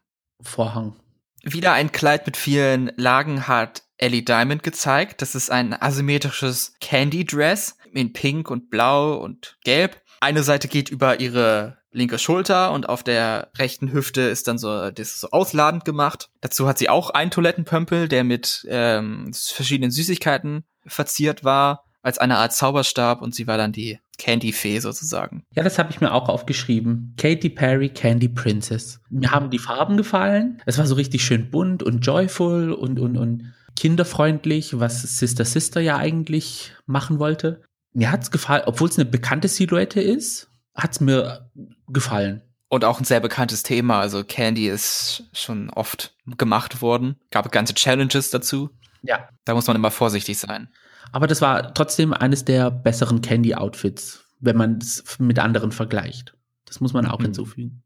Vorhang. 0.48 0.96
Wieder 1.44 1.74
ein 1.74 1.92
Kleid 1.92 2.26
mit 2.26 2.38
vielen 2.38 2.92
Lagen 2.96 3.48
hat 3.48 3.84
Ellie 3.98 4.24
Diamond 4.24 4.64
gezeigt. 4.64 5.22
Das 5.22 5.36
ist 5.36 5.52
ein 5.52 5.80
asymmetrisches 5.80 6.74
Candy 6.82 7.26
Dress 7.26 7.78
in 7.94 8.14
Pink 8.14 8.50
und 8.50 8.70
Blau 8.70 9.16
und 9.16 9.58
Gelb. 9.64 10.02
Eine 10.20 10.44
Seite 10.44 10.68
geht 10.68 10.90
über 10.90 11.20
ihre 11.20 11.78
linke 11.92 12.20
Schulter 12.20 12.72
und 12.74 12.90
auf 12.90 13.04
der 13.04 13.52
rechten 13.58 13.92
Hüfte 13.92 14.22
ist 14.22 14.48
dann 14.48 14.58
so, 14.58 14.92
das 14.92 15.10
ist 15.10 15.22
so 15.22 15.30
ausladend 15.32 15.86
gemacht. 15.86 16.30
Dazu 16.42 16.68
hat 16.68 16.78
sie 16.78 16.90
auch 16.90 17.10
einen 17.10 17.32
Toilettenpömpel, 17.32 18.08
der 18.08 18.24
mit 18.24 18.66
ähm, 18.70 19.32
verschiedenen 19.34 19.92
Süßigkeiten 19.92 20.66
verziert 20.86 21.44
war 21.44 21.86
als 22.02 22.18
eine 22.18 22.38
Art 22.38 22.54
Zauberstab 22.54 23.22
und 23.22 23.34
sie 23.34 23.48
war 23.48 23.58
dann 23.58 23.72
die 23.72 24.00
Candy-Fee 24.18 24.80
sozusagen. 24.80 25.44
Ja, 25.54 25.64
das 25.64 25.80
habe 25.80 25.92
ich 25.92 26.02
mir 26.02 26.14
auch 26.14 26.30
aufgeschrieben. 26.30 27.14
Katy 27.18 27.50
Perry 27.50 27.90
Candy 27.90 28.30
Princess. 28.30 29.00
Mir 29.10 29.32
haben 29.32 29.50
die 29.50 29.60
Farben 29.60 29.98
gefallen. 29.98 30.62
Es 30.66 30.78
war 30.78 30.88
so 30.88 30.96
richtig 30.96 31.24
schön 31.24 31.50
bunt 31.50 31.84
und 31.84 32.00
joyful 32.00 32.72
und, 32.72 33.00
und, 33.00 33.18
und 33.18 33.54
kinderfreundlich, 33.76 34.80
was 34.80 35.02
Sister 35.02 35.46
Sister 35.46 35.82
ja 35.82 35.98
eigentlich 35.98 36.74
machen 36.86 37.20
wollte. 37.20 37.62
Mir 37.94 38.12
hat's 38.12 38.32
gefallen, 38.32 38.64
obwohl 38.66 38.90
es 38.90 38.98
eine 38.98 39.10
bekannte 39.10 39.48
Silhouette 39.48 40.02
ist, 40.02 40.50
hat's 40.76 41.00
mir 41.00 41.50
gefallen. 41.88 42.42
Und 42.68 42.84
auch 42.84 43.00
ein 43.00 43.06
sehr 43.06 43.20
bekanntes 43.20 43.64
Thema. 43.64 44.00
Also 44.00 44.24
Candy 44.24 44.68
ist 44.68 45.24
schon 45.34 45.70
oft 45.70 46.16
gemacht 46.38 46.82
worden. 46.82 47.16
Gab 47.32 47.52
ganze 47.52 47.74
Challenges 47.74 48.32
dazu. 48.32 48.70
Ja. 49.04 49.30
Da 49.46 49.54
muss 49.54 49.68
man 49.68 49.76
immer 49.76 49.92
vorsichtig 49.92 50.38
sein. 50.38 50.70
Aber 51.12 51.28
das 51.28 51.42
war 51.42 51.74
trotzdem 51.74 52.14
eines 52.14 52.46
der 52.46 52.72
besseren 52.72 53.22
Candy-Outfits, 53.22 54.26
wenn 54.40 54.58
man 54.58 54.78
es 54.78 55.04
mit 55.20 55.40
anderen 55.40 55.72
vergleicht. 55.72 56.36
Das 56.66 56.80
muss 56.80 56.94
man 56.94 57.06
auch 57.06 57.20
mhm. 57.20 57.26
hinzufügen. 57.26 57.84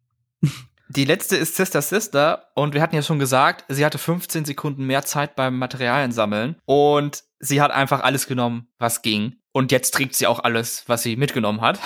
Die 0.91 1.05
letzte 1.05 1.37
ist 1.37 1.55
Sister 1.55 1.83
Sister 1.83 2.45
und 2.55 2.73
wir 2.73 2.81
hatten 2.81 2.95
ja 2.95 3.03
schon 3.03 3.19
gesagt, 3.19 3.63
sie 3.67 3.85
hatte 3.85 3.99
15 3.99 4.45
Sekunden 4.45 4.85
mehr 4.85 5.03
Zeit 5.03 5.35
beim 5.35 5.59
Materialien 5.59 6.11
sammeln 6.11 6.55
und 6.65 7.23
sie 7.39 7.61
hat 7.61 7.69
einfach 7.69 8.01
alles 8.01 8.25
genommen, 8.25 8.67
was 8.79 9.03
ging. 9.03 9.35
Und 9.51 9.71
jetzt 9.71 9.93
trägt 9.93 10.15
sie 10.15 10.25
auch 10.25 10.39
alles, 10.39 10.83
was 10.87 11.03
sie 11.03 11.15
mitgenommen 11.15 11.61
hat. 11.61 11.79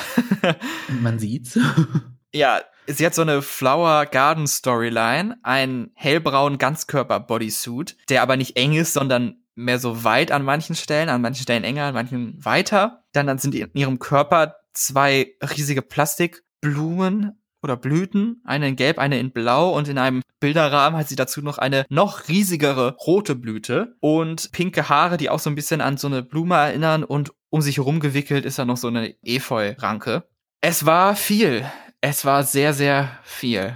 Man 1.02 1.20
sieht's. 1.20 1.60
ja, 2.34 2.62
sie 2.88 3.06
hat 3.06 3.14
so 3.14 3.22
eine 3.22 3.42
Flower 3.42 4.06
Garden 4.06 4.48
Storyline, 4.48 5.38
einen 5.44 5.92
hellbraunen 5.96 6.58
Ganzkörper-Bodysuit, 6.58 7.98
der 8.08 8.22
aber 8.22 8.38
nicht 8.38 8.56
eng 8.56 8.74
ist, 8.74 8.94
sondern 8.94 9.43
mehr 9.56 9.80
so 9.80 10.04
weit 10.04 10.32
an 10.32 10.44
manchen 10.44 10.76
Stellen, 10.76 11.10
an 11.10 11.22
manchen 11.22 11.44
Stellen 11.44 11.64
enger, 11.64 11.86
an 11.86 11.94
manchen 11.94 12.44
weiter. 12.44 13.04
Dann, 13.12 13.28
dann 13.28 13.38
sind 13.38 13.56
in 13.56 13.70
ihrem 13.74 14.00
Körper 14.00 14.56
zwei 14.74 15.34
riesige 15.42 15.82
Plastikblumen 15.82 17.40
oder 17.62 17.78
Blüten, 17.78 18.42
eine 18.44 18.68
in 18.68 18.76
Gelb, 18.76 19.00
eine 19.00 19.20
in 19.20 19.32
Blau 19.32 19.76
und 19.76 19.88
in 19.88 19.98
einem 19.98 20.22
Bilderrahmen 20.40 21.00
hat 21.00 21.08
sie 21.08 21.16
dazu 21.16 21.42
noch 21.42 21.58
eine 21.58 21.86
noch 21.90 22.28
riesigere 22.28 22.98
rote 22.98 23.36
Blüte 23.36 23.96
und 24.02 24.52
pinke 24.52 24.90
Haare, 24.90 25.16
die 25.16 25.30
auch 25.30 25.40
so 25.40 25.50
ein 25.50 25.56
bisschen 25.56 25.80
an 25.80 25.98
so 25.98 26.08
eine 26.08 26.24
Blume 26.24 26.56
erinnern 26.56 27.04
und 27.06 27.32
um 27.50 27.62
sich 27.62 27.78
herum 27.78 28.00
gewickelt 28.00 28.46
ist 28.46 28.60
da 28.60 28.66
noch 28.66 28.78
so 28.78 28.90
eine 28.90 29.16
Efeu-Ranke. 29.24 30.24
Es 30.60 30.86
war 30.86 31.16
viel. 31.16 31.66
Es 32.02 32.26
war 32.26 32.44
sehr, 32.44 32.74
sehr 32.74 33.12
viel. 33.24 33.74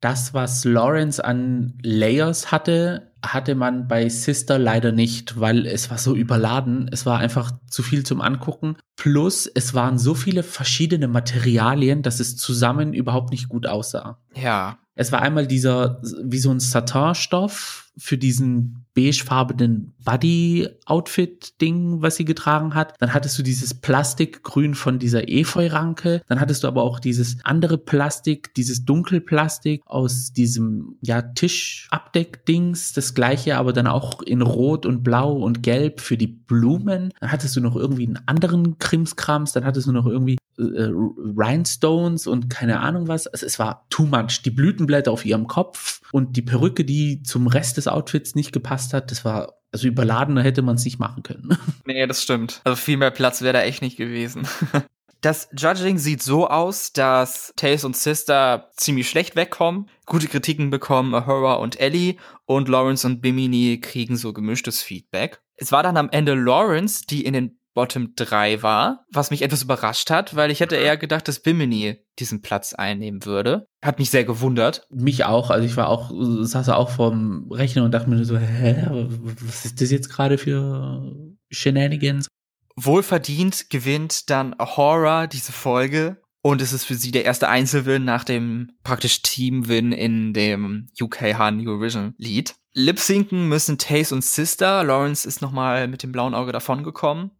Das, 0.00 0.34
was 0.34 0.64
Lawrence 0.64 1.24
an 1.24 1.78
Layers 1.82 2.52
hatte, 2.52 3.05
hatte 3.24 3.54
man 3.54 3.88
bei 3.88 4.08
Sister 4.08 4.58
leider 4.58 4.92
nicht, 4.92 5.40
weil 5.40 5.66
es 5.66 5.90
war 5.90 5.98
so 5.98 6.14
überladen. 6.14 6.88
Es 6.92 7.06
war 7.06 7.18
einfach 7.18 7.52
zu 7.68 7.82
viel 7.82 8.04
zum 8.04 8.20
Angucken. 8.20 8.76
Plus, 8.96 9.46
es 9.46 9.74
waren 9.74 9.98
so 9.98 10.14
viele 10.14 10.42
verschiedene 10.42 11.08
Materialien, 11.08 12.02
dass 12.02 12.20
es 12.20 12.36
zusammen 12.36 12.94
überhaupt 12.94 13.30
nicht 13.30 13.48
gut 13.48 13.66
aussah. 13.66 14.18
Ja. 14.34 14.78
Es 14.94 15.12
war 15.12 15.22
einmal 15.22 15.46
dieser, 15.46 16.00
wie 16.22 16.38
so 16.38 16.50
ein 16.50 16.60
Satin-Stoff 16.60 17.90
für 17.98 18.16
diesen 18.16 18.85
beigefarbenen 18.96 19.92
Buddy-Outfit-Ding, 20.04 22.00
was 22.00 22.16
sie 22.16 22.24
getragen 22.24 22.74
hat. 22.74 22.94
Dann 22.98 23.12
hattest 23.12 23.38
du 23.38 23.42
dieses 23.42 23.74
Plastikgrün 23.74 24.74
von 24.74 24.98
dieser 24.98 25.28
Efeu-Ranke. 25.28 26.22
Dann 26.26 26.40
hattest 26.40 26.64
du 26.64 26.68
aber 26.68 26.82
auch 26.82 26.98
dieses 26.98 27.36
andere 27.44 27.76
Plastik, 27.76 28.54
dieses 28.54 28.86
Dunkelplastik 28.86 29.82
aus 29.84 30.32
diesem, 30.32 30.96
ja, 31.02 31.20
Tischabdeck-Dings. 31.20 32.94
Das 32.94 33.14
gleiche, 33.14 33.58
aber 33.58 33.74
dann 33.74 33.86
auch 33.86 34.22
in 34.22 34.40
Rot 34.40 34.86
und 34.86 35.02
Blau 35.02 35.34
und 35.34 35.62
Gelb 35.62 36.00
für 36.00 36.16
die 36.16 36.28
Blumen. 36.28 37.12
Dann 37.20 37.30
hattest 37.30 37.54
du 37.54 37.60
noch 37.60 37.76
irgendwie 37.76 38.06
einen 38.06 38.20
anderen 38.24 38.78
Krimskrams. 38.78 39.52
Dann 39.52 39.66
hattest 39.66 39.86
du 39.88 39.92
noch 39.92 40.06
irgendwie 40.06 40.38
äh, 40.58 40.90
Rhinestones 41.36 42.26
und 42.26 42.48
keine 42.48 42.80
Ahnung 42.80 43.08
was. 43.08 43.26
Also 43.26 43.44
es 43.44 43.58
war 43.58 43.84
too 43.90 44.06
much. 44.06 44.40
Die 44.42 44.50
Blütenblätter 44.50 45.12
auf 45.12 45.26
ihrem 45.26 45.46
Kopf 45.46 46.00
und 46.12 46.36
die 46.36 46.42
Perücke, 46.42 46.84
die 46.84 47.22
zum 47.22 47.46
Rest 47.46 47.76
des 47.76 47.88
Outfits 47.88 48.34
nicht 48.34 48.52
gepasst 48.52 48.85
hat, 48.92 49.10
das 49.10 49.24
war 49.24 49.56
also 49.72 49.88
überladener 49.88 50.42
hätte 50.42 50.62
man 50.62 50.76
es 50.76 50.84
nicht 50.84 50.98
machen 50.98 51.22
können. 51.22 51.58
Nee, 51.84 52.06
das 52.06 52.22
stimmt. 52.22 52.62
Also 52.64 52.76
viel 52.76 52.96
mehr 52.96 53.10
Platz 53.10 53.42
wäre 53.42 53.52
da 53.52 53.62
echt 53.62 53.82
nicht 53.82 53.96
gewesen. 53.96 54.46
Das 55.22 55.48
Judging 55.56 55.98
sieht 55.98 56.22
so 56.22 56.46
aus, 56.46 56.92
dass 56.92 57.52
Tails 57.56 57.84
und 57.84 57.96
Sister 57.96 58.70
ziemlich 58.76 59.08
schlecht 59.08 59.34
wegkommen, 59.34 59.88
gute 60.04 60.28
Kritiken 60.28 60.70
bekommen 60.70 61.26
Horror 61.26 61.58
und 61.58 61.80
Ellie 61.80 62.16
und 62.44 62.68
Lawrence 62.68 63.04
und 63.06 63.22
Bimini 63.22 63.80
kriegen 63.80 64.16
so 64.16 64.32
gemischtes 64.32 64.82
Feedback. 64.82 65.40
Es 65.56 65.72
war 65.72 65.82
dann 65.82 65.96
am 65.96 66.10
Ende 66.10 66.34
Lawrence, 66.34 67.06
die 67.08 67.24
in 67.24 67.32
den 67.32 67.58
Bottom 67.76 68.14
3 68.16 68.62
war, 68.62 69.04
was 69.12 69.30
mich 69.30 69.42
etwas 69.42 69.62
überrascht 69.62 70.10
hat, 70.10 70.34
weil 70.34 70.50
ich 70.50 70.60
hätte 70.60 70.76
eher 70.76 70.96
gedacht, 70.96 71.28
dass 71.28 71.40
Bimini 71.40 71.98
diesen 72.18 72.40
Platz 72.40 72.72
einnehmen 72.72 73.26
würde. 73.26 73.66
Hat 73.84 73.98
mich 73.98 74.08
sehr 74.08 74.24
gewundert. 74.24 74.86
Mich 74.88 75.26
auch, 75.26 75.50
also 75.50 75.66
ich 75.66 75.76
war 75.76 75.90
auch, 75.90 76.10
saß 76.10 76.70
auch 76.70 76.88
vorm 76.88 77.52
Rechner 77.52 77.84
und 77.84 77.92
dachte 77.92 78.08
mir 78.08 78.24
so, 78.24 78.38
hä, 78.38 79.06
was 79.42 79.66
ist 79.66 79.80
das 79.82 79.90
jetzt 79.90 80.08
gerade 80.08 80.38
für 80.38 81.12
Shenanigans? 81.50 82.28
Wohlverdient 82.76 83.68
gewinnt 83.68 84.30
dann 84.30 84.56
Horror 84.58 85.26
diese 85.26 85.52
Folge 85.52 86.22
und 86.40 86.62
es 86.62 86.72
ist 86.72 86.84
für 86.84 86.94
sie 86.94 87.10
der 87.10 87.26
erste 87.26 87.48
Einzelwin 87.48 88.04
nach 88.04 88.24
dem 88.24 88.70
praktisch 88.84 89.20
Teamwin 89.20 89.92
in 89.92 90.32
dem 90.32 90.88
UK 90.98 91.34
Han 91.36 91.60
Eurovision 91.60 92.14
Lied. 92.16 92.54
Lip-Sinken 92.72 93.48
müssen 93.48 93.78
Taze 93.78 94.14
und 94.14 94.22
Sister. 94.22 94.84
Lawrence 94.84 95.26
ist 95.26 95.42
nochmal 95.42 95.88
mit 95.88 96.02
dem 96.02 96.12
blauen 96.12 96.34
Auge 96.34 96.52
davongekommen. 96.52 97.32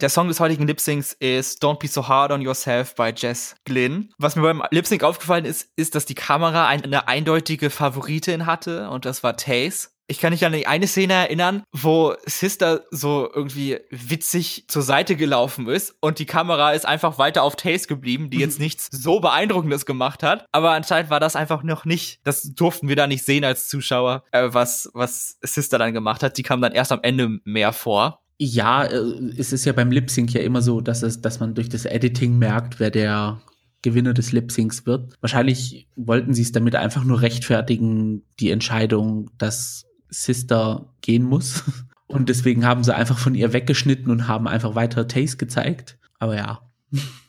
Der 0.00 0.08
Song 0.08 0.28
des 0.28 0.40
heutigen 0.40 0.66
Lip-Syncs 0.66 1.12
ist 1.12 1.62
Don't 1.62 1.78
Be 1.78 1.86
So 1.86 2.08
Hard 2.08 2.32
on 2.32 2.40
Yourself 2.40 2.94
by 2.94 3.12
Jess 3.14 3.54
Glynn. 3.66 4.08
Was 4.16 4.34
mir 4.34 4.40
beim 4.40 4.62
Lip-Sync 4.70 5.02
aufgefallen 5.02 5.44
ist, 5.44 5.68
ist, 5.76 5.94
dass 5.94 6.06
die 6.06 6.14
Kamera 6.14 6.68
eine 6.68 7.06
eindeutige 7.06 7.68
Favoritin 7.68 8.46
hatte 8.46 8.88
und 8.88 9.04
das 9.04 9.22
war 9.22 9.36
Taze. 9.36 9.88
Ich 10.06 10.18
kann 10.18 10.32
mich 10.32 10.44
an 10.46 10.54
eine 10.54 10.86
Szene 10.86 11.12
erinnern, 11.12 11.64
wo 11.70 12.14
Sister 12.24 12.82
so 12.90 13.30
irgendwie 13.32 13.78
witzig 13.90 14.64
zur 14.68 14.80
Seite 14.80 15.16
gelaufen 15.16 15.68
ist 15.68 15.94
und 16.00 16.18
die 16.18 16.26
Kamera 16.26 16.72
ist 16.72 16.86
einfach 16.86 17.18
weiter 17.18 17.42
auf 17.42 17.54
Taze 17.54 17.86
geblieben, 17.86 18.30
die 18.30 18.38
jetzt 18.38 18.58
nichts 18.58 18.88
so 18.90 19.20
beeindruckendes 19.20 19.84
gemacht 19.84 20.22
hat. 20.22 20.46
Aber 20.50 20.70
anscheinend 20.70 21.10
war 21.10 21.20
das 21.20 21.36
einfach 21.36 21.62
noch 21.62 21.84
nicht, 21.84 22.20
das 22.24 22.54
durften 22.54 22.88
wir 22.88 22.96
da 22.96 23.06
nicht 23.06 23.26
sehen 23.26 23.44
als 23.44 23.68
Zuschauer, 23.68 24.24
äh, 24.32 24.48
was, 24.50 24.88
was 24.94 25.36
Sister 25.42 25.76
dann 25.76 25.92
gemacht 25.92 26.22
hat. 26.22 26.38
Die 26.38 26.42
kam 26.42 26.62
dann 26.62 26.72
erst 26.72 26.90
am 26.90 27.00
Ende 27.02 27.38
mehr 27.44 27.74
vor. 27.74 28.22
Ja, 28.42 28.84
äh, 28.84 28.96
es 29.36 29.52
ist 29.52 29.66
ja 29.66 29.74
beim 29.74 29.90
Lip 29.90 30.10
Sync 30.10 30.32
ja 30.32 30.40
immer 30.40 30.62
so, 30.62 30.80
dass 30.80 31.02
es, 31.02 31.20
dass 31.20 31.40
man 31.40 31.54
durch 31.54 31.68
das 31.68 31.84
Editing 31.84 32.38
merkt, 32.38 32.80
wer 32.80 32.90
der 32.90 33.42
Gewinner 33.82 34.14
des 34.14 34.32
Lip 34.32 34.50
Syncs 34.50 34.86
wird. 34.86 35.12
Wahrscheinlich 35.20 35.88
wollten 35.94 36.32
sie 36.32 36.40
es 36.40 36.50
damit 36.50 36.74
einfach 36.74 37.04
nur 37.04 37.20
rechtfertigen, 37.20 38.22
die 38.40 38.50
Entscheidung, 38.50 39.30
dass 39.36 39.84
Sister 40.08 40.94
gehen 41.02 41.22
muss. 41.22 41.64
Und 42.06 42.30
deswegen 42.30 42.64
haben 42.64 42.82
sie 42.82 42.94
einfach 42.94 43.18
von 43.18 43.34
ihr 43.34 43.52
weggeschnitten 43.52 44.10
und 44.10 44.26
haben 44.26 44.48
einfach 44.48 44.74
weiter 44.74 45.06
Taste 45.06 45.36
gezeigt. 45.36 45.96
Aber 46.18 46.34
ja. 46.34 46.60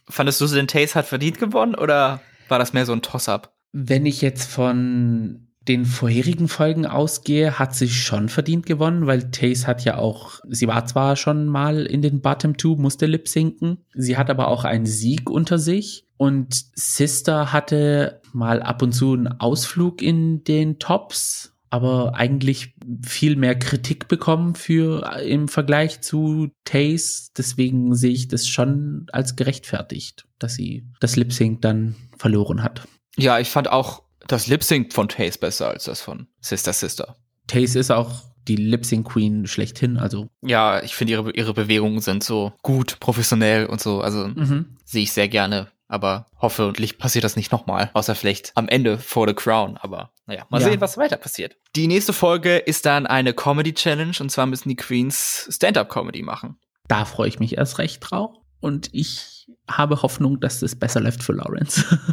Fandest 0.10 0.42
du, 0.42 0.48
den 0.48 0.68
Taste 0.68 0.96
hat 0.96 1.06
verdient 1.06 1.38
gewonnen 1.38 1.76
oder 1.76 2.20
war 2.48 2.58
das 2.58 2.74
mehr 2.74 2.88
so 2.88 2.92
ein 2.92 3.04
Toss-up? 3.04 3.54
Wenn 3.74 4.08
ich 4.08 4.22
jetzt 4.22 4.50
von 4.50 5.51
den 5.68 5.86
vorherigen 5.86 6.48
Folgen 6.48 6.86
ausgehe, 6.86 7.60
hat 7.60 7.76
sie 7.76 7.90
schon 7.90 8.30
verdient 8.30 8.66
gewonnen, 8.66 9.06
weil 9.06 9.30
Taze 9.30 9.68
hat 9.68 9.86
ja 9.86 9.98
auch, 9.98 10.40
sie 10.50 10.68
war 10.68 10.86
zwar 10.86 11.16
schon 11.16 11.46
mal 11.46 11.86
in 11.86 12.02
den 12.02 12.22
Bottom 12.22 12.58
Two, 12.58 12.76
musste 12.76 13.06
lip 13.06 13.28
sinken, 13.28 13.78
sie 13.94 14.18
hat 14.18 14.30
aber 14.30 14.48
auch 14.48 14.64
einen 14.64 14.88
Sieg 14.88 15.30
unter 15.30 15.60
sich 15.60 16.06
und 16.18 16.66
Sister 16.76 17.54
hatte 17.54 18.22
mal 18.34 18.62
ab 18.62 18.82
und 18.82 18.94
zu 18.94 19.14
einen 19.14 19.40
Ausflug 19.40 20.02
in 20.02 20.44
den 20.44 20.80
Tops, 20.80 21.54
aber 21.70 22.16
eigentlich 22.16 22.76
viel 23.06 23.36
mehr 23.36 23.58
Kritik 23.58 24.08
bekommen 24.08 24.56
für 24.56 25.20
im 25.24 25.48
Vergleich 25.48 26.02
zu 26.02 26.50
Taze. 26.66 27.30
Deswegen 27.38 27.96
sehe 27.96 28.12
ich 28.12 28.28
das 28.28 28.48
schon 28.48 29.06
als 29.12 29.36
gerechtfertigt, 29.36 30.26
dass 30.38 30.56
sie 30.56 30.86
das 31.00 31.16
Lip 31.16 31.32
Sync 31.32 31.62
dann 31.62 31.96
verloren 32.18 32.62
hat. 32.62 32.88
Ja, 33.16 33.40
ich 33.40 33.50
fand 33.50 33.72
auch 33.72 34.04
das 34.28 34.48
Lip 34.48 34.64
Sync 34.64 34.94
von 34.94 35.10
Taze 35.10 35.40
besser 35.40 35.70
als 35.70 35.86
das 35.86 36.02
von 36.02 36.28
Sister 36.40 36.74
Sister. 36.74 37.18
Taze 37.48 37.80
ist 37.80 37.92
auch 37.92 38.32
die 38.48 38.56
Lip 38.56 38.86
Sync 38.86 39.08
Queen 39.08 39.48
schlechthin, 39.48 39.98
also. 39.98 40.30
Ja, 40.42 40.82
ich 40.82 40.96
finde 40.96 41.14
ihre, 41.14 41.32
ihre 41.32 41.54
Bewegungen 41.54 42.00
sind 42.00 42.24
so 42.24 42.54
gut, 42.62 43.00
professionell 43.00 43.66
und 43.66 43.82
so, 43.82 44.02
also 44.02 44.28
mhm. 44.28 44.78
sehe 44.84 45.04
ich 45.04 45.12
sehr 45.12 45.28
gerne. 45.28 45.68
Aber 45.88 46.28
hoffentlich 46.40 46.98
passiert 46.98 47.26
das 47.26 47.36
nicht 47.36 47.52
nochmal, 47.52 47.92
außer 47.94 48.16
vielleicht 48.16 48.54
am 48.56 48.70
Ende 48.70 48.98
vor 48.98 49.28
The 49.28 49.34
Crown. 49.34 49.76
Aber 49.76 50.14
naja, 50.26 50.46
mal 50.50 50.62
ja. 50.62 50.70
sehen, 50.70 50.80
was 50.80 50.98
weiter 50.98 51.18
passiert. 51.18 51.58
Die 51.76 51.88
nächste 51.88 52.14
Folge 52.14 52.58
ist 52.58 52.86
dann 52.86 53.06
eine 53.06 53.34
Comedy 53.34 53.74
Challenge 53.74 54.16
und 54.22 54.32
zwar 54.32 54.46
müssen 54.46 54.70
die 54.70 54.78
Queens 54.78 55.50
Stand-up-Comedy 55.52 56.22
machen. 56.22 56.58
Da 56.88 57.04
freue 57.04 57.28
ich 57.28 57.40
mich 57.40 57.58
erst 57.58 57.78
recht 57.78 58.00
drauf 58.00 58.32
und 58.62 58.90
ich 58.94 59.41
habe 59.70 60.02
Hoffnung, 60.02 60.40
dass 60.40 60.60
das 60.60 60.76
besser 60.76 61.02
läuft 61.02 61.24
für 61.24 61.34
Lawrence. 61.34 61.86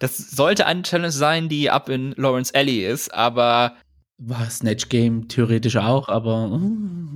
Das 0.00 0.16
sollte 0.16 0.66
eine 0.66 0.82
Challenge 0.82 1.10
sein, 1.10 1.48
die 1.48 1.70
ab 1.70 1.88
in 1.88 2.12
Lawrence 2.16 2.54
Alley 2.54 2.86
ist, 2.86 3.12
aber 3.12 3.76
war 4.18 4.50
Snatch 4.50 4.88
Game 4.88 5.28
theoretisch 5.28 5.76
auch, 5.76 6.08
aber 6.08 6.50
uh. 6.50 6.70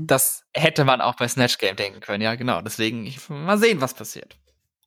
das 0.07 0.45
hätte 0.53 0.85
man 0.85 1.01
auch 1.01 1.17
bei 1.17 1.29
Snatch 1.29 1.59
Game 1.59 1.77
denken 1.77 2.01
können, 2.01 2.23
ja, 2.23 2.35
genau. 2.35 2.61
Deswegen 2.61 3.07
ich, 3.07 3.29
mal 3.29 3.59
sehen, 3.59 3.81
was 3.81 3.95
passiert. 3.95 4.37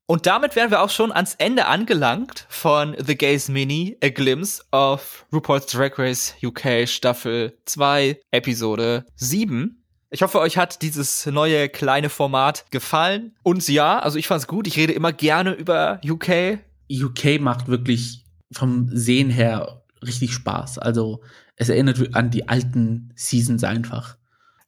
Und 0.07 0.27
damit 0.27 0.55
wären 0.55 0.69
wir 0.69 0.81
auch 0.81 0.91
schon 0.91 1.11
ans 1.11 1.33
Ende 1.35 1.65
angelangt 1.65 2.45
von 2.47 2.95
The 2.99 3.17
Gays 3.17 3.49
Mini, 3.49 3.97
A 4.03 4.09
Glimpse 4.09 4.63
of 4.71 5.25
RuPaul's 5.33 5.65
Drag 5.65 5.97
Race 5.97 6.35
UK 6.43 6.87
Staffel 6.87 7.57
2, 7.65 8.19
Episode 8.31 9.05
7. 9.15 9.83
Ich 10.15 10.21
hoffe, 10.21 10.39
euch 10.39 10.57
hat 10.57 10.81
dieses 10.81 11.25
neue 11.25 11.67
kleine 11.67 12.07
Format 12.07 12.63
gefallen. 12.71 13.33
Und 13.43 13.67
ja, 13.67 13.99
also 13.99 14.17
ich 14.17 14.27
fand's 14.27 14.47
gut. 14.47 14.65
Ich 14.65 14.77
rede 14.77 14.93
immer 14.93 15.11
gerne 15.11 15.51
über 15.51 15.99
UK. 16.05 16.59
UK 16.89 17.41
macht 17.41 17.67
wirklich 17.67 18.23
vom 18.53 18.87
Sehen 18.93 19.29
her 19.29 19.83
richtig 20.01 20.31
Spaß. 20.31 20.79
Also 20.79 21.21
es 21.57 21.67
erinnert 21.67 22.15
an 22.15 22.31
die 22.31 22.47
alten 22.47 23.11
Seasons 23.15 23.65
einfach. 23.65 24.15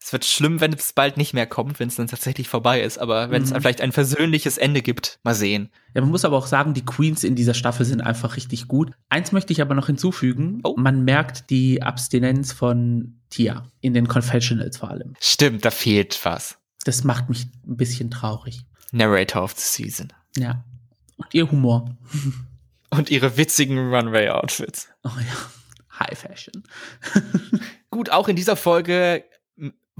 Es 0.01 0.13
wird 0.13 0.25
schlimm, 0.25 0.61
wenn 0.61 0.73
es 0.73 0.93
bald 0.93 1.17
nicht 1.17 1.33
mehr 1.33 1.47
kommt, 1.47 1.79
wenn 1.79 1.89
es 1.89 1.95
dann 1.95 2.07
tatsächlich 2.07 2.47
vorbei 2.47 2.81
ist. 2.81 2.97
Aber 2.97 3.29
wenn 3.29 3.43
es 3.43 3.51
mhm. 3.51 3.61
vielleicht 3.61 3.81
ein 3.81 3.91
versöhnliches 3.91 4.57
Ende 4.57 4.81
gibt, 4.81 5.19
mal 5.23 5.35
sehen. 5.35 5.69
Ja, 5.93 6.01
man 6.01 6.11
muss 6.11 6.23
aber 6.23 6.37
auch 6.37 6.47
sagen, 6.47 6.73
die 6.73 6.85
Queens 6.85 7.23
in 7.23 7.35
dieser 7.35 7.53
Staffel 7.53 7.85
sind 7.85 8.01
einfach 8.01 8.37
richtig 8.37 8.67
gut. 8.67 8.91
Eins 9.09 9.31
möchte 9.31 9.51
ich 9.51 9.61
aber 9.61 9.75
noch 9.75 9.87
hinzufügen. 9.87 10.61
Oh. 10.63 10.75
Man 10.77 11.03
merkt 11.03 11.49
die 11.49 11.81
Abstinenz 11.81 12.53
von 12.53 13.19
Tia 13.29 13.65
in 13.81 13.93
den 13.93 14.07
Confessionals 14.07 14.77
vor 14.77 14.91
allem. 14.91 15.13
Stimmt, 15.19 15.65
da 15.65 15.71
fehlt 15.71 16.19
was. 16.23 16.57
Das 16.85 17.03
macht 17.03 17.27
mich 17.27 17.47
ein 17.67 17.75
bisschen 17.75 18.09
traurig. 18.09 18.61
Narrator 18.91 19.43
of 19.43 19.53
the 19.57 19.83
Season. 19.83 20.13
Ja. 20.37 20.63
Und 21.17 21.33
ihr 21.33 21.51
Humor. 21.51 21.97
Und 22.89 23.09
ihre 23.09 23.35
witzigen 23.35 23.93
Runway-Outfits. 23.93 24.87
Oh 25.03 25.09
ja. 25.17 25.99
High 25.99 26.17
Fashion. 26.17 26.63
Gut, 27.89 28.09
auch 28.11 28.29
in 28.29 28.35
dieser 28.35 28.55
Folge 28.55 29.25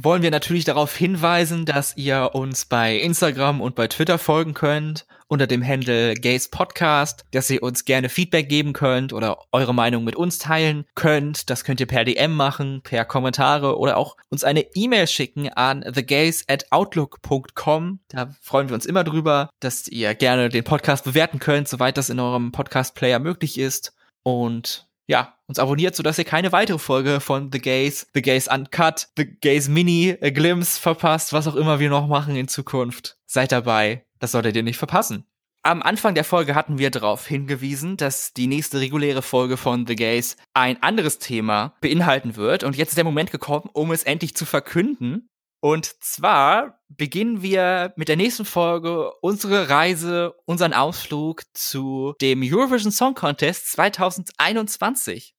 wollen 0.02 0.22
wir 0.22 0.32
natürlich 0.32 0.64
darauf 0.64 0.96
hinweisen, 0.96 1.66
dass 1.66 1.98
ihr 1.98 2.32
uns 2.34 2.66
bei 2.66 2.98
Instagram 2.98 3.62
und 3.62 3.76
bei 3.76 3.88
Twitter 3.88 4.18
folgen 4.18 4.54
könnt 4.54 5.08
unter 5.28 5.48
dem 5.48 5.66
Handle 5.66 6.14
Gays 6.14 6.50
Podcast, 6.50 7.26
dass 7.32 7.50
ihr 7.50 7.62
uns 7.62 7.84
gerne 7.84 8.08
Feedback 8.08 8.48
geben 8.48 8.74
könnt 8.74 9.12
oder 9.12 9.40
eure 9.52 9.74
Meinung 9.74 10.04
mit 10.04 10.16
uns 10.16 10.38
teilen 10.38 10.86
könnt. 10.96 11.50
Das 11.50 11.64
könnt 11.64 11.80
ihr 11.80 11.86
per 11.86 12.06
DM 12.06 12.34
machen, 12.34 12.82
per 12.84 13.06
Kommentare 13.06 13.78
oder 13.78 13.98
auch 13.98 14.16
uns 14.30 14.44
eine 14.44 14.66
E-Mail 14.74 15.08
schicken 15.08 15.50
an 15.50 15.82
thegays 15.82 16.46
at 16.48 16.72
outlook.com. 16.72 18.00
Da 18.08 18.34
freuen 18.42 18.70
wir 18.70 18.76
uns 18.76 18.86
immer 18.86 19.04
drüber, 19.04 19.50
dass 19.60 19.88
ihr 19.88 20.16
gerne 20.16 20.50
den 20.50 20.64
Podcast 20.64 21.04
bewerten 21.04 21.40
könnt, 21.40 21.68
soweit 21.68 21.98
das 21.98 22.10
in 22.10 22.20
eurem 22.20 22.52
Podcast-Player 22.52 23.20
möglich 23.20 23.58
ist. 23.58 23.94
Und 24.24 24.87
ja, 25.08 25.34
uns 25.48 25.58
abonniert, 25.58 25.96
sodass 25.96 26.18
ihr 26.18 26.26
keine 26.26 26.52
weitere 26.52 26.78
Folge 26.78 27.20
von 27.20 27.50
The 27.52 27.60
Gays, 27.60 28.08
The 28.14 28.22
Gays 28.22 28.48
Uncut, 28.48 29.08
The 29.16 29.26
Gays 29.26 29.70
Mini, 29.70 30.18
A 30.22 30.30
Glimpse 30.30 30.80
verpasst, 30.80 31.34
was 31.34 31.48
auch 31.48 31.56
immer 31.56 31.80
wir 31.80 31.90
noch 31.90 32.08
machen 32.08 32.36
in 32.36 32.48
Zukunft. 32.48 33.18
Seid 33.26 33.52
dabei, 33.52 34.06
das 34.20 34.34
solltet 34.34 34.56
ihr 34.56 34.64
nicht 34.64 34.78
verpassen. 34.78 35.26
Am 35.64 35.82
Anfang 35.82 36.14
der 36.16 36.24
Folge 36.24 36.56
hatten 36.56 36.78
wir 36.78 36.92
darauf 36.92 37.28
hingewiesen, 37.28 37.98
dass 37.98 38.34
die 38.34 38.48
nächste 38.48 38.80
reguläre 38.80 39.22
Folge 39.22 39.58
von 39.58 39.88
The 39.88 39.96
Gays 39.96 40.38
ein 40.54 40.82
anderes 40.84 41.20
Thema 41.20 41.74
beinhalten 41.82 42.36
wird. 42.36 42.64
Und 42.64 42.78
jetzt 42.78 42.90
ist 42.90 42.98
der 42.98 43.04
Moment 43.04 43.32
gekommen, 43.32 43.70
um 43.74 43.92
es 43.92 44.04
endlich 44.04 44.36
zu 44.36 44.46
verkünden. 44.46 45.30
Und 45.60 46.04
zwar 46.04 46.80
beginnen 46.90 47.42
wir 47.42 47.94
mit 47.96 48.10
der 48.10 48.16
nächsten 48.16 48.46
Folge 48.46 49.12
unsere 49.22 49.70
Reise, 49.70 50.36
unseren 50.46 50.74
Ausflug 50.74 51.44
zu 51.54 52.14
dem 52.22 52.42
Eurovision 52.44 52.92
Song 52.92 53.16
Contest 53.16 53.72
2021. 53.72 55.36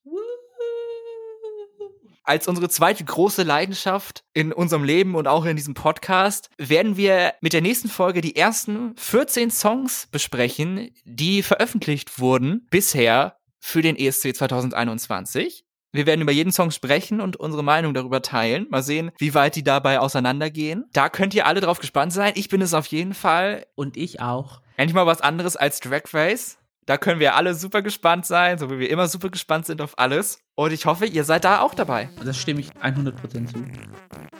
Als 2.24 2.46
unsere 2.46 2.68
zweite 2.68 3.04
große 3.04 3.42
Leidenschaft 3.42 4.22
in 4.34 4.52
unserem 4.52 4.84
Leben 4.84 5.14
und 5.14 5.26
auch 5.26 5.46
in 5.46 5.56
diesem 5.56 5.72
Podcast 5.72 6.50
werden 6.58 6.98
wir 6.98 7.32
mit 7.40 7.54
der 7.54 7.62
nächsten 7.62 7.88
Folge 7.88 8.20
die 8.20 8.36
ersten 8.36 8.94
14 8.98 9.50
Songs 9.50 10.08
besprechen, 10.10 10.90
die 11.04 11.42
veröffentlicht 11.42 12.18
wurden 12.18 12.66
bisher 12.70 13.38
für 13.60 13.80
den 13.80 13.96
ESC 13.96 14.36
2021. 14.36 15.64
Wir 15.92 16.06
werden 16.06 16.20
über 16.20 16.32
jeden 16.32 16.52
Song 16.52 16.70
sprechen 16.70 17.20
und 17.20 17.36
unsere 17.36 17.64
Meinung 17.64 17.94
darüber 17.94 18.20
teilen. 18.20 18.66
Mal 18.68 18.82
sehen, 18.82 19.10
wie 19.18 19.34
weit 19.34 19.56
die 19.56 19.64
dabei 19.64 20.00
auseinandergehen. 20.00 20.84
Da 20.92 21.08
könnt 21.08 21.34
ihr 21.34 21.46
alle 21.46 21.60
drauf 21.60 21.78
gespannt 21.78 22.12
sein. 22.12 22.32
Ich 22.36 22.48
bin 22.48 22.60
es 22.60 22.74
auf 22.74 22.86
jeden 22.86 23.14
Fall. 23.14 23.66
Und 23.74 23.96
ich 23.96 24.20
auch. 24.20 24.60
Endlich 24.76 24.94
mal 24.94 25.06
was 25.06 25.22
anderes 25.22 25.56
als 25.56 25.80
Drag 25.80 26.02
Race. 26.12 26.58
Da 26.84 26.96
können 26.96 27.20
wir 27.20 27.36
alle 27.36 27.54
super 27.54 27.82
gespannt 27.82 28.24
sein, 28.24 28.56
so 28.56 28.70
wie 28.70 28.78
wir 28.78 28.90
immer 28.90 29.08
super 29.08 29.28
gespannt 29.28 29.66
sind 29.66 29.82
auf 29.82 29.98
alles. 29.98 30.38
Und 30.54 30.72
ich 30.72 30.86
hoffe, 30.86 31.04
ihr 31.04 31.24
seid 31.24 31.44
da 31.44 31.60
auch 31.60 31.74
dabei. 31.74 32.08
Das 32.24 32.38
stimme 32.38 32.60
ich 32.60 32.70
100% 32.70 33.46
zu. 33.46 33.62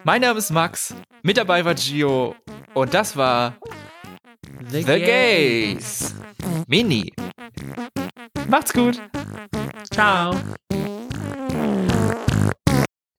Mein 0.05 0.23
Name 0.23 0.39
ist 0.39 0.51
Max, 0.51 0.95
mit 1.23 1.37
dabei 1.37 1.65
war 1.67 1.75
Gio 1.75 2.35
und 2.73 2.95
das 2.95 3.17
war 3.17 3.55
The, 4.71 4.83
The 4.83 4.99
Gays. 4.99 6.15
Mini. 6.67 7.13
Macht's 8.49 8.73
gut. 8.73 9.01
Ciao. 9.93 10.35